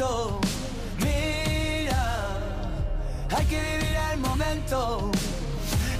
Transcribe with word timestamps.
momento. 0.00 0.40
Mira, 0.98 2.38
hay 3.36 3.46
que 3.46 3.60
vivir 3.60 3.96
el 4.12 4.20
momento. 4.20 5.10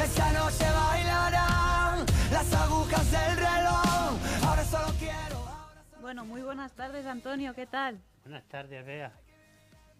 Esta 0.02 0.32
noche 0.32 0.64
bailarán 0.72 2.06
las 2.32 2.52
agujas 2.54 3.10
del 3.10 3.36
reloj. 3.36 4.44
Ahora 4.46 4.64
solo 4.64 4.86
quiero. 4.98 5.36
ahora 5.38 5.84
solo- 5.90 6.00
Bueno, 6.02 6.24
muy 6.24 6.42
buenas 6.42 6.72
tardes, 6.72 7.06
Antonio, 7.06 7.54
¿qué 7.54 7.66
tal? 7.66 8.00
Buenas 8.24 8.44
tardes, 8.48 8.84
Bea. 8.84 9.12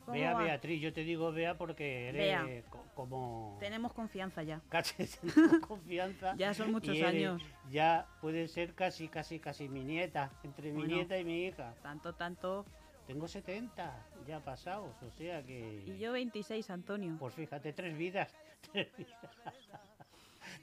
¿Cómo 0.05 0.15
Bea 0.19 0.33
va? 0.33 0.43
Beatriz, 0.45 0.81
yo 0.81 0.93
te 0.95 1.03
digo 1.05 1.31
Bea 1.31 1.57
porque 1.59 2.09
eres 2.09 2.23
Bea. 2.23 2.63
co- 2.71 2.85
como... 2.95 3.57
Tenemos 3.61 3.93
confianza 3.93 4.43
ya. 4.43 4.61
Casi 4.71 4.95
tenemos 5.07 5.61
confianza. 5.69 6.35
Ya 6.37 6.55
son 6.55 6.73
muchos 6.73 6.97
eres- 6.97 7.07
años. 7.09 7.43
Ya 7.71 8.07
puede 8.23 8.49
ser 8.49 8.75
casi, 8.75 9.09
casi, 9.09 9.39
casi 9.39 9.69
mi 9.69 9.85
nieta, 9.85 10.31
entre 10.43 10.71
mi 10.73 10.79
Bueno. 10.79 10.95
nieta 10.97 11.19
y 11.19 11.25
mi 11.25 11.45
hija. 11.45 11.75
Tanto, 11.83 12.15
tanto. 12.15 12.65
Tengo 13.07 13.27
70 13.27 14.07
ya 14.27 14.41
pasados, 14.41 14.95
o 15.03 15.11
sea 15.11 15.43
que... 15.43 15.83
Y 15.87 15.99
yo 15.99 16.13
26, 16.13 16.71
Antonio. 16.71 17.17
Pues 17.19 17.35
fíjate, 17.35 17.73
tres 17.73 17.97
vidas. 17.97 18.33
Tres 18.73 18.89
vidas, 18.97 19.37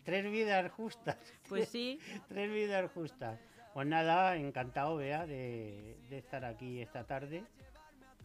Tres 0.03 0.31
vidas 0.31 0.71
justas. 0.71 1.17
Pues 1.49 1.67
sí, 1.69 1.99
Tres 2.27 2.51
vidas 2.51 2.89
justas. 2.93 3.39
Pues 3.73 3.85
nada, 3.87 4.35
encantado, 4.37 4.97
Bea, 4.97 5.25
de, 5.25 5.97
de 6.09 6.17
estar 6.17 6.45
aquí 6.45 6.81
esta 6.81 7.05
tarde. 7.05 7.43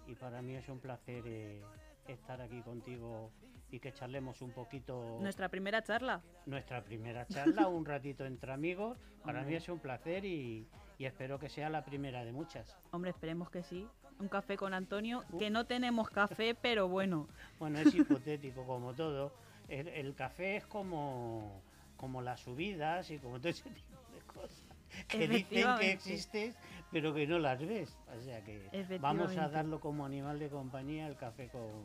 Y 0.07 0.15
para 0.15 0.41
mí 0.43 0.55
es 0.55 0.69
un 0.69 0.79
placer 0.81 1.23
eh, 1.27 1.63
estar 2.07 2.41
aquí 2.41 2.63
contigo 2.63 3.31
y 3.71 3.81
que 3.81 3.93
charlemos 3.93 4.43
un 4.43 4.53
poquito 4.53 5.19
nuestra 5.21 5.49
primera 5.49 5.83
charla. 5.83 6.21
nuestra 6.47 6.83
primera 6.85 7.27
charla, 7.27 7.69
un 7.69 7.85
ratito 7.87 8.25
entre 8.27 8.53
amigos. 8.53 8.99
Para 9.25 9.43
mí 9.43 9.55
es 9.55 9.69
un 9.69 9.79
placer 9.79 10.25
y, 10.25 10.67
y 10.99 11.05
espero 11.07 11.39
que 11.39 11.49
sea 11.49 11.71
la 11.71 11.85
primera 11.85 12.25
de 12.25 12.33
muchas. 12.33 12.77
Hombre, 12.91 13.11
esperemos 13.11 13.51
que 13.51 13.63
sí. 13.63 13.89
Un 14.23 14.29
café 14.29 14.57
con 14.57 14.73
Antonio, 14.73 15.25
que 15.37 15.51
no 15.51 15.67
tenemos 15.67 16.09
café, 16.09 16.55
pero 16.55 16.87
bueno. 16.87 17.27
Bueno, 17.59 17.81
es 17.81 17.93
hipotético 17.93 18.65
como 18.65 18.95
todo. 18.95 19.33
El, 19.69 19.89
el 19.89 20.15
café 20.15 20.59
es 20.59 20.67
como, 20.67 21.61
como 21.97 22.23
las 22.23 22.39
subidas 22.39 23.11
y 23.11 23.19
como 23.19 23.41
todo 23.41 23.49
ese 23.49 23.69
tipo 23.69 23.99
de 24.15 24.21
cosas. 24.33 24.69
Que 25.09 25.27
dicen 25.27 25.67
que 25.81 25.91
existes, 25.91 26.57
pero 26.93 27.13
que 27.13 27.27
no 27.27 27.41
las 27.41 27.67
ves. 27.67 27.99
O 28.17 28.21
sea 28.21 28.45
que 28.45 28.69
vamos 29.01 29.37
a 29.37 29.49
darlo 29.49 29.81
como 29.81 30.07
animal 30.07 30.39
de 30.39 30.49
compañía 30.49 31.09
el 31.09 31.17
café 31.17 31.49
con, 31.49 31.83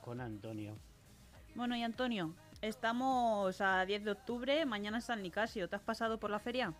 con 0.00 0.20
Antonio. 0.20 0.76
Bueno, 1.54 1.76
y 1.76 1.84
Antonio, 1.84 2.34
estamos 2.62 3.60
a 3.60 3.86
10 3.86 4.04
de 4.04 4.10
octubre, 4.10 4.66
mañana 4.66 4.98
es 4.98 5.04
San 5.04 5.22
Nicasio. 5.22 5.68
¿Te 5.68 5.76
has 5.76 5.82
pasado 5.82 6.18
por 6.18 6.30
la 6.30 6.40
feria? 6.40 6.74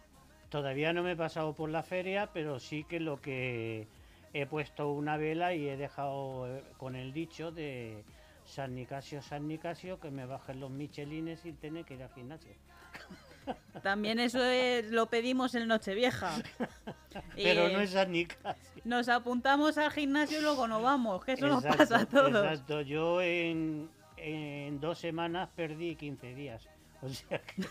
Todavía 0.48 0.92
no 0.92 1.04
me 1.04 1.12
he 1.12 1.16
pasado 1.16 1.54
por 1.54 1.70
la 1.70 1.84
feria, 1.84 2.31
pero 2.32 2.58
sí 2.58 2.82
que 2.82 2.98
lo 2.98 3.20
que 3.20 3.86
he 4.32 4.47
puesto 4.47 4.91
una 4.93 5.16
vela 5.16 5.54
y 5.54 5.69
he 5.69 5.76
dejado 5.76 6.47
eh, 6.48 6.65
con 6.78 6.97
el 6.97 7.12
dicho 7.12 7.50
de 7.53 8.04
San 8.44 8.75
Nicasio, 8.75 9.22
San 9.22 9.47
Nicasio, 9.47 10.00
que 10.00 10.10
me 10.10 10.26
bajen 10.26 10.59
los 10.60 10.70
michelines 10.70 11.41
sin 11.41 11.56
tener 11.56 11.84
que 11.84 11.94
ir 11.94 12.03
al 12.03 12.12
gimnasio. 12.15 12.53
También 13.82 14.19
eso 14.20 14.43
es- 14.44 14.91
lo 14.91 15.06
pedimos 15.06 15.54
en 15.54 15.66
Nochevieja. 15.69 16.31
Pero 17.34 17.66
Eh, 17.69 17.72
no 17.72 17.81
es 17.81 17.91
San 17.91 18.12
Nicasio. 18.12 18.82
Nos 18.84 19.09
apuntamos 19.09 19.78
al 19.78 19.91
gimnasio 19.91 20.38
y 20.38 20.43
luego 20.43 20.66
no 20.69 20.81
vamos, 20.82 21.25
que 21.25 21.32
eso 21.32 21.47
nos 21.47 21.64
Exacto, 21.64 21.78
pasa 21.78 21.99
a 22.00 22.06
todos. 22.06 22.44
Exacto, 22.44 22.81
yo 22.82 23.20
en, 23.22 23.88
en 24.16 24.81
dos 24.81 24.99
semanas 24.99 25.49
perdí 25.54 25.97
15 25.97 26.34
días. 26.34 26.69
O 27.04 27.09
sea 27.09 27.41
que 27.41 27.62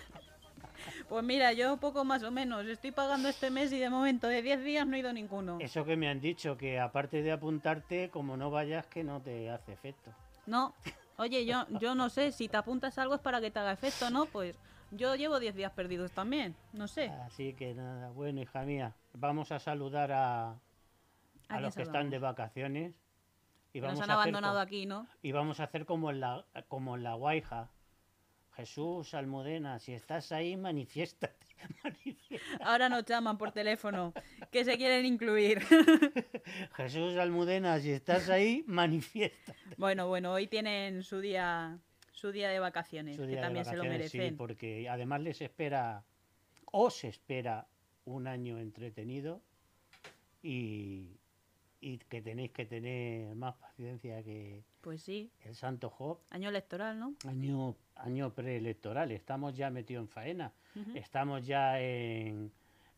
Pues 1.09 1.23
mira, 1.23 1.51
yo 1.53 1.77
poco 1.77 2.05
más 2.05 2.23
o 2.23 2.31
menos. 2.31 2.65
Estoy 2.65 2.91
pagando 2.91 3.27
este 3.27 3.49
mes 3.49 3.71
y 3.73 3.79
de 3.79 3.89
momento 3.89 4.27
de 4.27 4.41
10 4.41 4.63
días 4.63 4.87
no 4.87 4.95
he 4.95 4.99
ido 4.99 5.11
ninguno. 5.11 5.57
eso 5.59 5.83
que 5.83 5.97
me 5.97 6.07
han 6.07 6.21
dicho, 6.21 6.57
que 6.57 6.79
aparte 6.79 7.21
de 7.21 7.31
apuntarte, 7.31 8.09
como 8.09 8.37
no 8.37 8.49
vayas, 8.49 8.85
que 8.87 9.03
no 9.03 9.21
te 9.21 9.49
hace 9.49 9.73
efecto. 9.73 10.11
No. 10.45 10.73
Oye, 11.17 11.45
yo, 11.45 11.67
yo 11.79 11.93
no 11.93 12.09
sé, 12.09 12.31
si 12.31 12.47
te 12.47 12.57
apuntas 12.57 12.97
algo 12.97 13.15
es 13.15 13.21
para 13.21 13.41
que 13.41 13.51
te 13.51 13.59
haga 13.59 13.73
efecto, 13.73 14.09
¿no? 14.09 14.25
Pues 14.25 14.57
yo 14.91 15.15
llevo 15.15 15.39
10 15.39 15.55
días 15.55 15.71
perdidos 15.71 16.11
también, 16.11 16.55
no 16.73 16.87
sé. 16.87 17.09
Así 17.25 17.53
que 17.53 17.73
nada, 17.73 18.09
bueno, 18.09 18.41
hija 18.41 18.63
mía, 18.63 18.93
vamos 19.13 19.51
a 19.51 19.59
saludar 19.59 20.11
a, 20.11 20.55
los 21.59 21.75
que 21.75 21.83
están 21.83 22.09
de 22.09 22.19
vacaciones. 22.19 22.95
Y 23.73 23.79
Que 23.79 23.81
nos 23.81 23.91
vamos, 23.91 24.03
han 24.03 24.09
a 24.09 24.13
hacer 24.13 24.21
abandonado 24.21 24.59
aquí, 24.59 24.85
¿no? 24.85 25.07
y 25.21 25.31
vamos 25.31 25.61
a 25.61 25.63
hacer 25.63 25.85
como 25.85 26.09
en 26.11 26.19
la, 26.19 26.43
como 26.67 26.95
en 26.95 27.03
la 27.03 27.13
Guaija. 27.13 27.69
Jesús 28.61 29.15
Almudena, 29.15 29.79
si 29.79 29.91
estás 29.93 30.31
ahí, 30.31 30.55
manifiéstate. 30.55 31.47
manifiéstate. 31.83 32.63
Ahora 32.63 32.89
nos 32.89 33.03
llaman 33.05 33.35
por 33.35 33.51
teléfono, 33.51 34.13
que 34.51 34.63
se 34.63 34.77
quieren 34.77 35.03
incluir. 35.03 35.61
Jesús 36.77 37.17
Almudena, 37.17 37.79
si 37.79 37.89
estás 37.89 38.29
ahí, 38.29 38.63
manifiesta. 38.67 39.55
bueno, 39.77 40.07
bueno, 40.07 40.31
hoy 40.31 40.45
tienen 40.45 41.01
su 41.01 41.19
día 41.21 41.79
su 42.11 42.31
día 42.31 42.49
de 42.49 42.59
vacaciones, 42.59 43.17
que 43.17 43.25
de 43.25 43.37
también 43.37 43.65
se 43.65 43.71
lo 43.75 43.79
vacaciones, 43.81 44.11
sí, 44.11 44.17
merecen. 44.19 44.37
porque 44.37 44.87
además 44.87 45.21
les 45.21 45.41
espera, 45.41 46.03
os 46.65 47.03
espera 47.03 47.65
un 48.05 48.27
año 48.27 48.59
entretenido 48.59 49.41
y, 50.43 51.17
y 51.79 51.97
que 51.97 52.21
tenéis 52.21 52.51
que 52.51 52.65
tener 52.67 53.33
más 53.35 53.55
paciencia 53.55 54.21
que 54.21 54.63
Pues 54.81 55.01
sí, 55.01 55.31
el 55.45 55.55
Santo 55.55 55.89
Job. 55.89 56.19
año 56.29 56.49
electoral, 56.49 56.99
¿no? 56.99 57.15
Año, 57.27 57.75
año 58.03 58.33
preelectoral, 58.33 59.11
estamos 59.11 59.55
ya 59.55 59.69
metidos 59.69 60.03
en 60.03 60.09
faena, 60.09 60.53
estamos 60.95 61.45
ya 61.45 61.79
en 61.79 62.51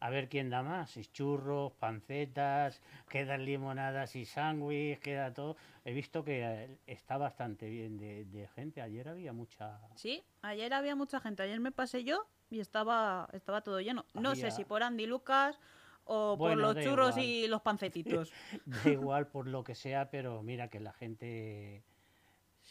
a 0.04 0.10
ver 0.10 0.28
quién 0.28 0.50
da 0.50 0.62
más, 0.64 0.98
y 0.98 1.06
churros, 1.06 1.72
pancetas, 1.80 2.82
quedan 3.08 3.46
limonadas 3.46 4.18
y 4.18 4.26
sándwich, 4.26 5.00
queda 5.00 5.34
todo. 5.34 5.56
He 5.86 5.94
visto 5.94 6.26
que 6.26 6.42
eh, 6.44 6.78
está 6.88 7.16
bastante 7.16 7.70
bien 7.70 7.98
de, 7.98 8.26
de 8.26 8.50
gente, 8.50 8.82
ayer 8.82 9.08
había 9.08 9.32
mucha... 9.32 9.80
Sí, 9.96 10.22
ayer 10.42 10.74
había 10.74 10.98
mucha 10.98 11.22
gente. 11.22 11.44
Ayer 11.44 11.62
me 11.62 11.72
pasé 11.72 12.04
yo 12.04 12.28
y 12.50 12.60
estaba, 12.60 13.30
estaba 13.32 13.62
todo 13.62 13.80
lleno. 13.80 14.06
No 14.14 14.36
sé 14.36 14.52
si 14.52 14.66
por 14.66 14.84
Andy 14.84 15.06
Lucas 15.06 15.58
o 16.04 16.38
por 16.38 16.58
los 16.58 16.76
churros 16.84 17.16
igual. 17.16 17.26
y 17.26 17.48
los 17.48 17.62
pancetitos. 17.64 18.34
Da 18.66 18.90
igual 18.90 19.28
por 19.28 19.48
lo 19.48 19.64
que 19.64 19.74
sea, 19.74 20.10
pero 20.10 20.44
mira 20.44 20.68
que 20.68 20.82
la 20.82 20.92
gente 20.92 21.82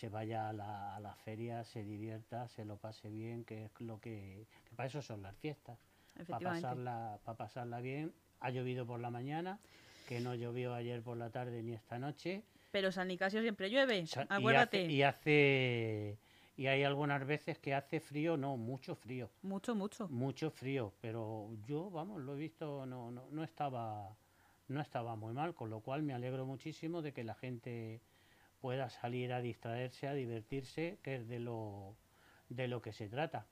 se 0.02 0.08
vaya 0.08 0.48
a 0.48 0.52
la, 0.52 0.96
a 0.96 0.98
la 0.98 1.14
feria, 1.14 1.62
se 1.62 1.84
divierta, 1.84 2.48
se 2.48 2.64
lo 2.64 2.76
pase 2.76 3.08
bien, 3.08 3.44
que 3.44 3.66
es 3.66 3.80
lo 3.80 4.00
que, 4.00 4.48
que 4.68 4.74
para 4.74 4.88
eso 4.88 5.00
son 5.00 5.22
las 5.22 5.36
fiestas, 5.36 5.78
para 6.26 6.40
pasarla, 6.40 7.20
para 7.24 7.38
pasarla 7.38 7.80
bien. 7.80 8.12
Ha 8.40 8.50
llovido 8.50 8.84
por 8.84 8.98
la 8.98 9.10
mañana, 9.10 9.60
que 10.08 10.18
no 10.18 10.34
llovió 10.34 10.74
ayer 10.74 11.02
por 11.02 11.16
la 11.16 11.30
tarde 11.30 11.62
ni 11.62 11.74
esta 11.74 12.00
noche. 12.00 12.42
Pero 12.72 12.90
San 12.90 13.06
Nicasio 13.06 13.42
siempre 13.42 13.70
llueve, 13.70 14.04
Sa- 14.08 14.22
y 14.24 14.26
acuérdate. 14.28 14.82
hace- 14.86 14.92
Y 14.92 15.02
hace, 15.04 16.18
y 16.56 16.66
hay 16.66 16.82
algunas 16.82 17.24
veces 17.24 17.60
que 17.60 17.72
hace 17.72 18.00
frío, 18.00 18.36
no, 18.36 18.56
mucho 18.56 18.96
frío. 18.96 19.30
Mucho, 19.42 19.76
mucho. 19.76 20.08
mucho 20.08 20.50
frío, 20.50 20.92
pero 21.00 21.54
yo, 21.64 21.90
vamos, 21.92 22.20
lo 22.22 22.34
he 22.34 22.38
visto, 22.38 22.86
no, 22.86 23.12
no, 23.12 23.28
no 23.30 23.44
estaba 23.44 24.16
no 24.66 24.80
estaba 24.80 25.14
muy 25.16 25.32
mal, 25.34 25.54
con 25.54 25.70
lo 25.70 25.78
cual 25.80 26.02
me 26.02 26.12
alegro 26.14 26.44
muchísimo 26.46 27.02
de 27.02 27.12
que 27.12 27.22
la 27.24 27.34
gente 27.34 28.00
pueda 28.62 28.88
salir 28.88 29.32
a 29.34 29.42
distraerse, 29.42 30.06
a 30.08 30.14
divertirse, 30.14 30.98
que 31.02 31.16
es 31.16 31.28
de 31.28 31.40
lo 31.40 31.96
de 32.48 32.68
lo 32.68 32.80
que 32.80 32.92
se 32.92 33.08
trata. 33.08 33.44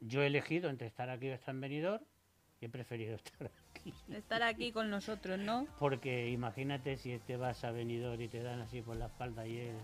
Yo 0.00 0.22
he 0.22 0.26
elegido 0.28 0.70
entre 0.70 0.86
estar 0.86 1.10
aquí 1.10 1.28
o 1.28 1.34
estar 1.34 1.54
en 1.54 1.60
Benidorm 1.60 2.02
y 2.60 2.66
he 2.66 2.68
preferido 2.68 3.16
estar 3.16 3.50
aquí. 3.74 3.92
Estar 4.10 4.42
aquí 4.42 4.70
con 4.72 4.88
nosotros, 4.90 5.38
¿no? 5.38 5.66
Porque 5.78 6.28
imagínate 6.30 6.96
si 6.96 7.18
te 7.18 7.36
vas 7.36 7.64
a 7.64 7.70
Benidorm 7.72 8.20
y 8.20 8.28
te 8.28 8.42
dan 8.42 8.60
así 8.60 8.80
por 8.80 8.96
la 8.96 9.06
espalda 9.06 9.46
y 9.46 9.58
es 9.58 9.74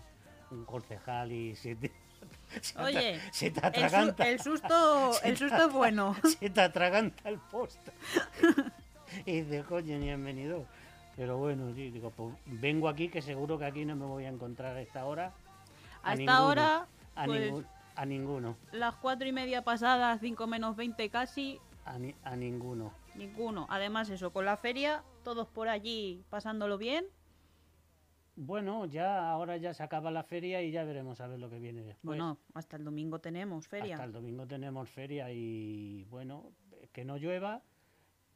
un 0.50 0.64
concejal 0.64 1.32
y 1.32 1.56
se 1.56 1.74
te, 1.76 1.90
se 2.60 2.78
Oye, 2.80 3.20
se 3.32 3.50
te 3.50 3.58
El, 3.58 3.62
su- 3.62 3.66
atraganta. 3.66 4.28
el 4.28 4.40
susto, 4.40 5.12
el 5.24 5.36
susto 5.36 5.66
es 5.66 5.72
bueno. 5.72 6.16
se 6.38 6.48
te 6.50 6.60
atraganta 6.60 7.28
el 7.28 7.38
posto. 7.38 7.92
y 9.26 9.40
dices, 9.42 9.64
coño, 9.64 9.98
ni 9.98 10.10
han 10.10 10.24
venido. 10.24 10.66
Pero 11.18 11.36
bueno, 11.36 11.74
sí, 11.74 11.90
digo, 11.90 12.12
pues 12.12 12.32
vengo 12.46 12.88
aquí 12.88 13.08
que 13.08 13.20
seguro 13.20 13.58
que 13.58 13.64
aquí 13.64 13.84
no 13.84 13.96
me 13.96 14.06
voy 14.06 14.24
a 14.24 14.28
encontrar 14.28 14.76
a 14.76 14.80
esta 14.80 15.04
hora. 15.04 15.32
A 16.04 16.12
esta 16.12 16.16
ninguno, 16.16 16.46
hora, 16.46 16.86
A, 17.16 17.24
pues- 17.24 17.52
a 17.96 18.06
ninguno. 18.06 18.56
las 18.70 18.94
cuatro 18.94 19.26
y 19.26 19.32
media 19.32 19.62
pasadas, 19.64 20.20
cinco 20.20 20.46
menos 20.46 20.76
20 20.76 21.10
casi, 21.10 21.58
A, 21.84 21.98
ni- 21.98 22.14
a 22.22 22.36
ninguno. 22.36 22.92
ninguno. 23.16 23.66
Además, 23.68 24.08
eso, 24.10 24.32
con 24.32 24.44
la 24.44 24.56
feria, 24.56 25.02
todos 25.24 25.48
por 25.48 25.68
allí 25.68 26.22
pasándolo 26.30 26.78
bien. 26.78 27.04
Bueno, 28.36 28.86
ya 28.86 29.28
ahora 29.28 29.56
ya 29.56 29.74
se 29.74 29.82
acaba 29.82 30.12
la 30.12 30.22
feria 30.22 30.62
y 30.62 30.70
ya 30.70 30.84
veremos 30.84 31.20
a 31.20 31.26
ver 31.26 31.40
lo 31.40 31.50
que 31.50 31.58
viene 31.58 31.82
después. 31.82 32.04
Bueno, 32.04 32.38
hasta 32.54 32.76
el 32.76 32.84
domingo 32.84 33.18
tenemos 33.18 33.66
feria. 33.66 33.94
Hasta 33.96 34.04
el 34.04 34.12
domingo 34.12 34.46
tenemos 34.46 34.88
feria 34.88 35.32
y 35.32 36.04
bueno, 36.04 36.52
que 36.92 37.04
no 37.04 37.16
llueva, 37.16 37.62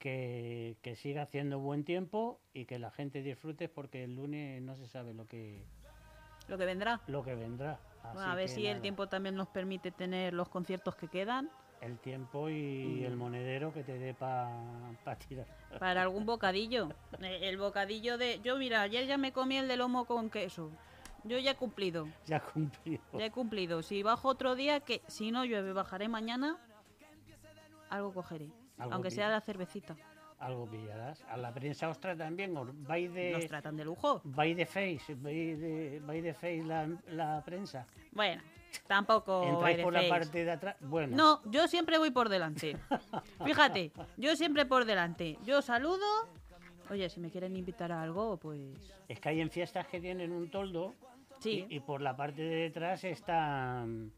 que, 0.02 0.76
que 0.82 0.96
siga 0.96 1.22
haciendo 1.22 1.60
buen 1.60 1.84
tiempo 1.84 2.40
y 2.52 2.64
que 2.64 2.80
la 2.80 2.90
gente 2.90 3.22
disfrute 3.22 3.68
porque 3.68 4.02
el 4.02 4.16
lunes 4.16 4.60
no 4.60 4.74
se 4.74 4.88
sabe 4.88 5.14
lo 5.14 5.26
que, 5.28 5.62
Lo 6.48 6.58
que 6.58 6.64
vendrá. 6.64 7.00
lo 7.06 7.22
que 7.22 7.36
vendrá. 7.36 7.78
Bueno, 8.02 8.28
a 8.32 8.34
ver 8.34 8.48
si 8.48 8.66
el 8.66 8.80
tiempo 8.80 9.06
también 9.08 9.36
nos 9.36 9.46
permite 9.46 9.92
tener 9.92 10.34
los 10.34 10.48
conciertos 10.48 10.96
que 10.96 11.06
quedan. 11.06 11.48
El 11.80 12.00
tiempo 12.00 12.48
y 12.50 13.04
el 13.04 13.16
monedero 13.16 13.72
que 13.72 13.84
te 13.84 13.96
dé 13.96 14.12
para 14.12 14.50
tirar. 15.28 15.46
Para 15.78 16.02
algún 16.06 16.26
bocadillo. 16.26 16.88
Eh, 17.20 17.38
El 17.48 17.58
bocadillo 17.58 18.18
de... 18.18 18.40
Yo, 18.42 18.56
mira, 18.56 18.82
ayer 18.82 19.06
ya 19.06 19.18
me 19.18 19.30
comí 19.32 19.56
el 19.56 19.68
de 19.68 19.76
lomo 19.76 20.04
con 20.04 20.30
queso. 20.30 20.72
Yo 21.22 21.38
ya 21.38 21.52
he 21.52 21.56
cumplido. 21.56 22.08
Ya 22.26 22.40
cumplido. 22.40 23.02
Ya 23.16 23.26
he 23.26 23.30
cumplido. 23.30 23.82
Si 23.82 24.02
bajo 24.02 24.26
otro 24.28 24.56
día, 24.56 24.80
que 24.80 25.00
si 25.06 25.30
no 25.30 25.44
llueve, 25.44 25.72
bajaré 25.72 26.08
mañana, 26.08 26.58
algo 27.88 28.12
cogeré. 28.12 28.48
Aunque 28.90 29.10
sea 29.10 29.28
la 29.28 29.40
cervecita. 29.40 29.96
Algo 30.38 30.66
pillarás. 30.66 31.22
A 31.28 31.36
la 31.36 31.54
prensa 31.54 31.88
ostra 31.88 32.16
también. 32.16 32.56
¿o 32.56 32.66
¿Vais 32.66 33.10
Nos 33.32 33.46
tratan 33.46 33.76
de 33.76 33.84
lujo. 33.84 34.20
vais 34.24 34.56
de 34.56 34.66
face? 34.66 35.14
¿Vais 35.14 35.60
de, 35.60 36.00
vais 36.04 36.22
de 36.22 36.34
face 36.34 36.64
la, 36.64 36.88
la 37.08 37.42
prensa? 37.44 37.86
Bueno, 38.10 38.42
tampoco... 38.88 39.44
¿Entráis 39.44 39.78
por 39.78 39.92
la 39.92 40.08
parte 40.08 40.44
de 40.44 40.50
atrás? 40.50 40.76
Bueno. 40.80 41.16
No, 41.16 41.50
yo 41.50 41.68
siempre 41.68 41.96
voy 41.96 42.10
por 42.10 42.28
delante. 42.28 42.76
Fíjate, 43.44 43.92
yo 44.16 44.34
siempre 44.34 44.66
por 44.66 44.84
delante. 44.84 45.38
Yo 45.44 45.62
saludo. 45.62 46.04
Oye, 46.90 47.08
si 47.08 47.20
me 47.20 47.30
quieren 47.30 47.56
invitar 47.56 47.92
a 47.92 48.02
algo, 48.02 48.36
pues 48.36 48.92
Es 49.08 49.20
que 49.20 49.28
hay 49.28 49.40
en 49.40 49.50
fiestas 49.50 49.86
que 49.86 50.00
tienen 50.00 50.32
un 50.32 50.50
toldo 50.50 50.94
sí. 51.38 51.64
y, 51.70 51.76
y 51.76 51.80
por 51.80 52.00
la 52.02 52.16
parte 52.16 52.42
de 52.42 52.56
detrás 52.56 53.04
están, 53.04 54.12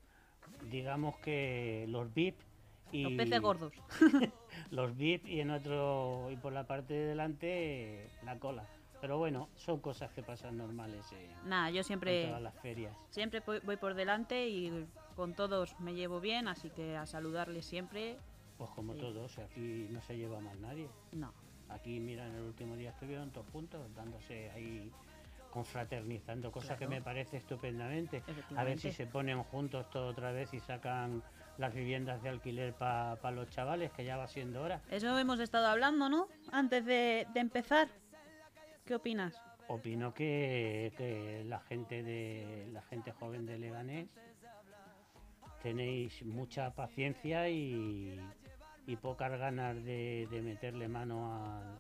digamos 0.70 1.18
que 1.18 1.84
los 1.88 2.12
VIP 2.14 2.40
y 2.94 3.02
Los 3.02 3.12
peces 3.12 3.40
gordos. 3.40 3.72
los 4.70 4.96
VIP 4.96 5.26
y 5.26 5.40
en 5.40 5.50
otro 5.50 6.28
y 6.30 6.36
por 6.36 6.52
la 6.52 6.64
parte 6.66 6.94
de 6.94 7.06
delante 7.08 8.08
la 8.24 8.38
cola. 8.38 8.64
Pero 9.00 9.18
bueno, 9.18 9.48
son 9.56 9.80
cosas 9.80 10.10
que 10.12 10.22
pasan 10.22 10.56
normales 10.56 11.04
en, 11.12 11.48
Nada, 11.48 11.68
yo 11.70 11.78
en 11.78 11.84
siempre 11.84 12.26
todas 12.26 12.40
las 12.40 12.54
ferias. 12.60 12.96
siempre 13.10 13.42
voy 13.64 13.76
por 13.76 13.94
delante 13.94 14.48
y 14.48 14.86
con 15.16 15.34
todos 15.34 15.78
me 15.80 15.92
llevo 15.94 16.20
bien, 16.20 16.48
así 16.48 16.70
que 16.70 16.96
a 16.96 17.04
saludarles 17.06 17.66
siempre, 17.66 18.16
Pues 18.56 18.70
como 18.70 18.94
Sí. 18.94 19.00
todos, 19.00 19.36
aquí 19.38 19.88
no 19.90 20.00
se 20.00 20.16
lleva 20.16 20.40
mal 20.40 20.60
nadie. 20.62 20.88
no. 21.12 21.32
Aquí, 21.70 21.98
mira, 21.98 22.26
en 22.26 22.34
el 22.36 22.42
último 22.42 22.76
día 22.76 22.90
estuvieron 22.90 23.30
todos 23.30 23.46
juntos, 23.50 23.92
dándose 23.96 24.50
ahí, 24.50 24.90
confraternizando, 25.50 26.52
cosa 26.52 26.76
que 26.76 26.86
me 26.86 27.00
parece 27.00 27.38
estupendamente. 27.38 28.22
A 28.56 28.64
ver 28.64 28.78
si 28.78 28.92
se 28.92 29.06
ponen 29.06 29.42
juntos 29.44 29.88
todo 29.90 30.08
otra 30.08 30.30
vez 30.32 30.52
y 30.54 30.60
sacan 30.60 31.22
las 31.58 31.74
viviendas 31.74 32.22
de 32.22 32.28
alquiler 32.28 32.74
para 32.74 33.30
los 33.30 33.48
chavales, 33.50 33.92
que 33.92 34.04
ya 34.04 34.16
va 34.16 34.26
siendo 34.28 34.62
hora. 34.62 34.80
Eso 34.90 35.18
hemos 35.18 35.40
estado 35.40 35.66
hablando, 35.66 36.08
¿no? 36.08 36.28
Antes 36.52 36.84
de, 36.84 37.26
de 37.32 37.40
empezar. 37.40 37.88
¿Qué 38.84 38.94
opinas? 38.94 39.40
Opino 39.68 40.12
que, 40.12 40.92
que 40.96 41.42
la 41.46 41.60
gente 41.60 42.02
de 42.02 42.68
la 42.72 42.82
gente 42.82 43.12
joven 43.12 43.46
de 43.46 43.58
Leganés 43.58 44.08
tenéis 45.62 46.22
mucha 46.22 46.74
paciencia 46.74 47.48
y, 47.48 48.20
y 48.86 48.96
pocas 48.96 49.38
ganas 49.38 49.76
de, 49.76 50.28
de 50.30 50.42
meterle 50.42 50.88
mano 50.88 51.34
al, 51.34 51.78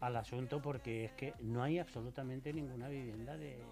al 0.00 0.16
asunto 0.16 0.62
porque 0.62 1.04
es 1.04 1.12
que 1.12 1.34
no 1.40 1.62
hay 1.62 1.78
absolutamente 1.78 2.52
ninguna 2.54 2.88
vivienda 2.88 3.36
de 3.36 3.62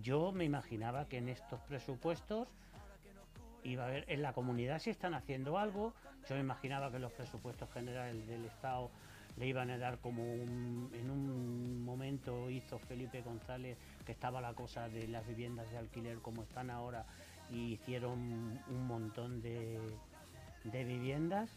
yo 0.00 0.32
me 0.32 0.44
imaginaba 0.44 1.06
que 1.06 1.18
en 1.18 1.28
estos 1.28 1.60
presupuestos 1.62 2.48
iba 3.64 3.84
a 3.84 3.88
haber 3.88 4.04
en 4.08 4.22
la 4.22 4.32
comunidad 4.32 4.78
si 4.78 4.90
están 4.90 5.14
haciendo 5.14 5.58
algo 5.58 5.92
yo 6.28 6.34
me 6.36 6.40
imaginaba 6.40 6.90
que 6.90 6.98
los 6.98 7.12
presupuestos 7.12 7.68
generales 7.72 8.26
del 8.26 8.44
estado 8.44 8.90
le 9.36 9.46
iban 9.48 9.70
a 9.70 9.78
dar 9.78 9.98
como 9.98 10.22
un- 10.22 10.90
en 10.94 11.10
un 11.10 11.84
momento 11.84 12.48
hizo 12.50 12.78
Felipe 12.78 13.20
González 13.22 13.76
que 14.06 14.12
estaba 14.12 14.40
la 14.40 14.54
cosa 14.54 14.88
de 14.88 15.08
las 15.08 15.26
viviendas 15.26 15.70
de 15.70 15.78
alquiler 15.78 16.18
como 16.18 16.42
están 16.42 16.70
ahora 16.70 17.04
y 17.50 17.72
hicieron 17.72 18.12
un 18.68 18.86
montón 18.86 19.42
de, 19.42 19.78
de 20.64 20.84
viviendas 20.84 21.50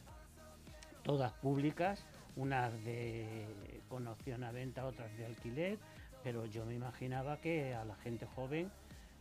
todas 1.03 1.31
públicas 1.33 2.03
unas 2.35 2.73
de 2.83 3.45
con 3.89 4.07
opción 4.07 4.43
a 4.43 4.51
venta 4.51 4.85
otras 4.85 5.15
de 5.17 5.25
alquiler 5.25 5.77
pero 6.23 6.45
yo 6.45 6.65
me 6.65 6.73
imaginaba 6.73 7.37
que 7.37 7.73
a 7.73 7.85
la 7.85 7.95
gente 7.95 8.25
joven 8.35 8.69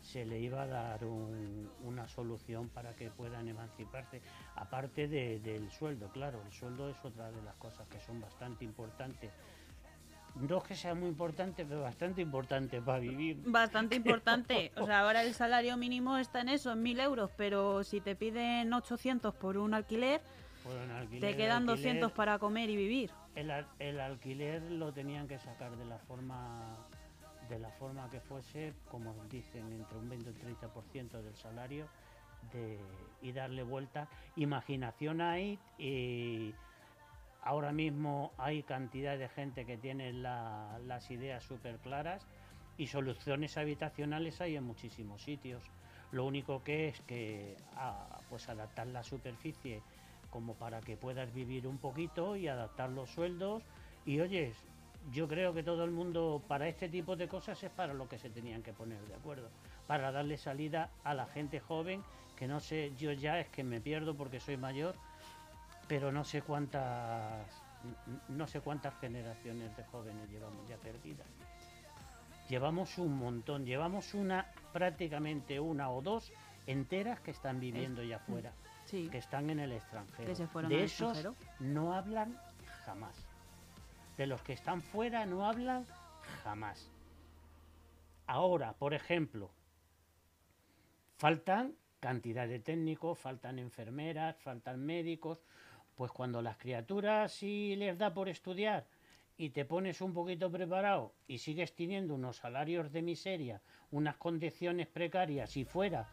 se 0.07 0.25
le 0.25 0.39
iba 0.39 0.63
a 0.63 0.67
dar 0.67 1.05
un- 1.05 1.69
una 1.85 2.07
solución 2.09 2.69
para 2.69 2.95
que 2.95 3.11
puedan 3.11 3.49
emanciparse, 3.49 4.23
aparte 4.55 5.09
de- 5.09 5.41
del 5.41 5.71
sueldo, 5.71 6.09
claro, 6.13 6.41
el 6.47 6.53
sueldo 6.53 6.89
es 6.89 6.97
otra 7.05 7.31
de 7.31 7.43
las 7.43 7.57
cosas 7.57 7.87
que 7.89 7.99
son 8.01 8.21
bastante 8.21 8.65
importantes. 8.65 9.33
No 10.37 10.59
es 10.59 10.65
que 10.65 10.75
sea 10.77 10.95
muy 10.95 11.09
importante, 11.09 11.65
pero 11.65 11.81
bastante 11.83 12.21
importante 12.21 12.81
para 12.83 12.99
vivir. 12.99 13.39
Bastante 13.47 13.97
importante. 14.21 14.71
O 14.77 14.85
sea, 14.87 15.01
ahora 15.01 15.23
el 15.23 15.35
salario 15.35 15.77
mínimo 15.77 16.19
está 16.19 16.41
en 16.43 16.51
eso, 16.51 16.73
en 16.73 16.83
1.000 16.83 17.01
euros, 17.01 17.31
pero 17.37 17.83
si 17.83 18.01
te 18.01 18.15
piden 18.15 18.73
800 18.73 19.35
por 19.35 19.57
un 19.57 19.75
alquiler, 19.75 20.21
Por 20.63 20.77
un 20.77 20.91
alquiler, 20.91 21.31
te 21.33 21.37
quedan 21.37 21.63
alquiler- 21.63 21.77
200 21.77 22.13
para 22.13 22.39
comer 22.39 22.69
y 22.71 22.77
vivir. 22.77 23.11
El, 23.35 23.51
el 23.79 23.99
alquiler 24.01 24.63
lo 24.71 24.93
tenían 24.93 25.27
que 25.27 25.39
sacar 25.39 25.75
de 25.77 25.85
la 25.87 25.99
forma 25.99 26.77
de 27.49 27.59
la 27.59 27.71
forma 27.71 28.11
que 28.11 28.21
fuese, 28.21 28.73
como 28.91 29.15
dicen, 29.31 29.73
entre 29.73 29.99
un 29.99 30.09
20 30.09 30.31
y 30.31 30.33
un 30.33 30.39
30% 30.39 31.23
del 31.23 31.37
salario 31.37 31.87
y 33.23 33.33
darle 33.33 33.63
vuelta. 33.63 34.09
Imaginación 34.37 35.21
hay 35.21 35.59
y 35.79 36.55
ahora 37.43 37.73
mismo 37.73 38.33
hay 38.39 38.63
cantidad 38.63 39.19
de 39.19 39.29
gente 39.29 39.65
que 39.65 39.77
tiene 39.77 40.13
la- 40.13 40.79
las 40.87 41.11
ideas 41.11 41.45
súper 41.45 41.77
claras 41.79 42.27
y 42.79 42.87
soluciones 42.89 43.57
habitacionales 43.57 44.41
hay 44.41 44.57
en 44.57 44.65
muchísimos 44.65 45.23
sitios. 45.23 45.63
Lo 46.13 46.25
único 46.25 46.63
que 46.63 46.89
es 46.89 47.01
que 47.03 47.57
pues 48.29 48.49
adaptar 48.49 48.87
la 48.89 49.03
superficie 49.03 49.83
como 50.31 50.55
para 50.55 50.81
que 50.81 50.97
puedas 50.97 51.33
vivir 51.33 51.67
un 51.67 51.79
poquito 51.79 52.37
y 52.37 52.49
adaptar 52.49 52.91
los 52.91 53.11
sueldos. 53.11 53.63
Y 54.05 54.21
oyes, 54.21 54.57
yo 55.13 55.29
creo 55.29 55.55
que 55.55 55.63
todo 55.63 55.85
el 55.85 55.91
mundo 55.91 56.43
para 56.49 56.69
este 56.69 56.89
tipo 56.89 57.17
de 57.17 57.29
cosas 57.29 57.63
es 57.63 57.71
para 57.71 57.95
lo 57.95 58.09
que 58.09 58.19
se 58.19 58.31
tenían 58.31 58.63
que 58.63 58.73
poner 58.73 59.01
de 59.07 59.15
acuerdo, 59.15 59.49
para 59.87 60.11
darle 60.13 60.37
salida 60.37 60.91
a 61.05 61.15
la 61.15 61.27
gente 61.27 61.61
joven, 61.61 62.03
que 62.37 62.47
no 62.49 62.61
sé, 62.61 62.93
yo 62.99 63.13
ya 63.13 63.39
es 63.41 63.49
que 63.49 63.63
me 63.65 63.81
pierdo 63.81 64.15
porque 64.17 64.41
soy 64.41 64.57
mayor, 64.57 64.95
pero 65.89 66.11
no 66.13 66.25
sé 66.25 66.43
cuántas 66.43 67.47
no 68.29 68.47
sé 68.49 68.61
cuántas 68.61 68.95
generaciones 69.01 69.77
de 69.77 69.85
jóvenes 69.85 70.29
llevamos 70.29 70.69
ya 70.69 70.77
perdidas. 70.77 71.27
Llevamos 72.49 72.99
un 72.99 73.17
montón, 73.17 73.65
llevamos 73.65 74.15
una 74.15 74.47
prácticamente 74.73 75.61
una 75.61 75.91
o 75.91 76.01
dos 76.03 76.33
enteras 76.67 77.21
que 77.21 77.31
están 77.31 77.61
viviendo 77.61 78.03
ya 78.03 78.17
afuera 78.17 78.53
Sí. 78.87 79.09
que 79.11 79.19
están 79.19 79.51
en 79.51 79.61
el 79.61 79.73
extranjero. 79.73 80.29
Que 80.29 80.35
se 80.37 80.47
fueron 80.47 80.71
de 80.71 80.85
esos 80.85 81.13
extranjero. 81.19 81.35
no 81.61 81.93
hablan 81.95 82.37
jamás. 82.85 83.26
De 84.17 84.27
los 84.27 84.43
que 84.43 84.53
están 84.53 84.81
fuera 84.81 85.27
no 85.27 85.47
hablan 85.47 85.87
jamás. 86.43 86.91
Ahora, 88.27 88.73
por 88.73 88.95
ejemplo, 88.95 89.51
faltan 91.17 91.75
cantidad 92.01 92.49
de 92.49 92.59
técnicos, 92.59 93.19
faltan 93.19 93.59
enfermeras, 93.59 94.37
faltan 94.37 94.85
médicos. 94.85 95.39
Pues 95.95 96.13
cuando 96.13 96.43
las 96.43 96.57
criaturas 96.57 97.33
si 97.33 97.75
les 97.77 97.97
da 97.99 98.13
por 98.13 98.29
estudiar 98.29 98.87
y 99.39 99.51
te 99.51 99.65
pones 99.65 100.01
un 100.01 100.13
poquito 100.13 100.51
preparado 100.51 101.13
y 101.27 101.39
sigues 101.39 101.75
teniendo 101.75 102.15
unos 102.15 102.37
salarios 102.37 102.93
de 102.93 103.03
miseria, 103.03 103.63
unas 103.91 104.17
condiciones 104.17 104.87
precarias 104.89 105.57
y 105.57 105.65
fuera 105.65 106.09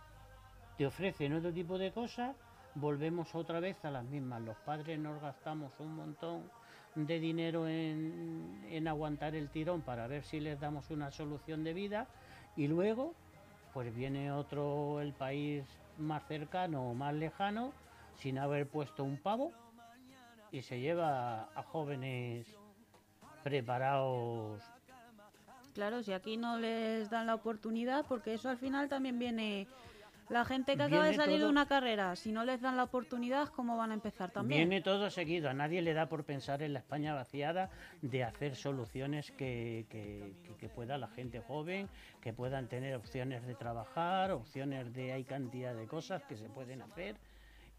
te 0.78 0.88
ofrecen 0.88 1.34
otro 1.34 1.54
tipo 1.54 1.78
de 1.78 1.92
cosas, 1.92 2.36
volvemos 2.76 3.36
otra 3.36 3.60
vez 3.60 3.84
a 3.86 3.92
las 3.92 4.04
mismas. 4.06 4.42
Los 4.42 4.58
padres 4.58 4.98
nos 4.98 5.22
gastamos 5.22 5.72
un 5.80 5.96
montón 5.96 6.50
de 6.96 7.20
dinero 7.20 7.68
en, 7.68 8.66
en 8.70 8.88
aguantar 8.88 9.36
el 9.36 9.50
tirón 9.50 9.82
para 9.82 10.08
ver 10.08 10.24
si 10.24 10.40
les 10.40 10.60
damos 10.60 10.90
una 10.92 11.12
solución 11.12 11.64
de 11.64 11.74
vida. 11.74 12.08
Y 12.56 12.68
luego 12.68 13.14
pues 13.74 13.94
viene 13.96 14.32
otro, 14.32 15.02
el 15.02 15.14
país 15.14 15.64
más 15.98 16.24
cercano 16.28 16.92
o 16.92 16.94
más 16.94 17.14
lejano, 17.14 17.74
sin 18.18 18.38
haber 18.38 18.68
puesto 18.68 19.04
un 19.04 19.18
pavo 19.18 19.52
y 20.52 20.62
se 20.62 20.80
lleva 20.80 21.50
a 21.56 21.64
jóvenes 21.64 22.46
preparados. 23.44 24.62
Claro, 25.74 26.04
si 26.04 26.14
aquí 26.14 26.38
no 26.38 26.60
les 26.60 27.10
dan 27.10 27.26
la 27.26 27.34
oportunidad, 27.34 28.06
porque 28.08 28.36
eso 28.36 28.50
al 28.50 28.58
final 28.58 28.88
también 28.88 29.18
viene 29.18 29.68
La 30.30 30.46
gente 30.46 30.76
que 30.78 30.84
acaba 30.84 31.06
de 31.06 31.16
salir 31.16 31.40
de 31.40 31.46
una 31.48 31.66
carrera, 31.68 32.16
si 32.16 32.32
no 32.32 32.44
les 32.46 32.62
dan 32.62 32.78
la 32.78 32.84
oportunidad, 32.84 33.50
¿cómo 33.50 33.78
van 33.78 33.92
a 33.92 33.94
empezar 33.94 34.32
también? 34.32 34.70
Viene 34.70 34.82
todo 34.82 35.10
seguido, 35.10 35.50
a 35.50 35.54
nadie 35.54 35.82
le 35.82 35.94
da 35.94 36.08
por 36.08 36.24
pensar 36.24 36.62
en 36.64 36.74
la 36.74 36.80
España 36.80 37.14
vaciada 37.14 37.70
de 38.02 38.24
hacer 38.24 38.56
soluciones 38.56 39.32
que, 39.32 39.86
que- 39.90 40.34
que- 40.44 40.56
que 40.56 40.70
pueda 40.70 40.98
la 40.98 41.08
gente 41.10 41.40
joven, 41.40 41.88
que 42.22 42.34
puedan 42.34 42.68
tener 42.68 42.96
opciones 42.96 43.46
de 43.46 43.56
trabajar, 43.56 44.32
opciones 44.32 44.94
de 44.94 45.12
hay 45.14 45.24
cantidad 45.24 45.76
de 45.76 45.88
cosas 45.88 46.24
que 46.24 46.38
se 46.38 46.50
pueden 46.50 46.82
hacer. 46.82 47.18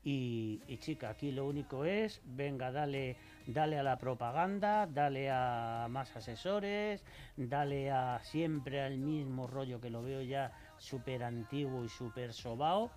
Y, 0.06 0.60
y, 0.68 0.76
chica, 0.76 1.08
aquí 1.08 1.32
lo 1.32 1.46
único 1.46 1.86
es, 1.86 2.20
venga, 2.24 2.70
dale, 2.70 3.16
dale 3.46 3.78
a 3.78 3.82
la 3.82 3.96
propaganda, 3.98 4.86
dale 4.86 5.30
a 5.30 5.86
más 5.88 6.14
asesores, 6.14 7.02
dale 7.38 7.90
a 7.90 8.20
siempre 8.22 8.82
al 8.82 8.98
mismo 8.98 9.46
rollo 9.46 9.80
que 9.80 9.88
lo 9.88 10.02
veo 10.02 10.20
ya 10.20 10.52
súper 10.78 11.23
antiguo 11.23 11.85
y 11.85 11.88
súper 11.88 12.33
sobao, 12.33 12.90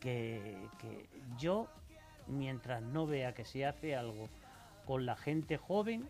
que, 0.00 0.56
que 0.80 1.06
yo, 1.38 1.68
mientras 2.26 2.82
no 2.82 3.06
vea 3.06 3.34
que 3.34 3.44
se 3.44 3.66
hace 3.66 3.96
algo 3.96 4.28
con 4.86 5.06
la 5.06 5.16
gente 5.16 5.56
joven 5.56 6.08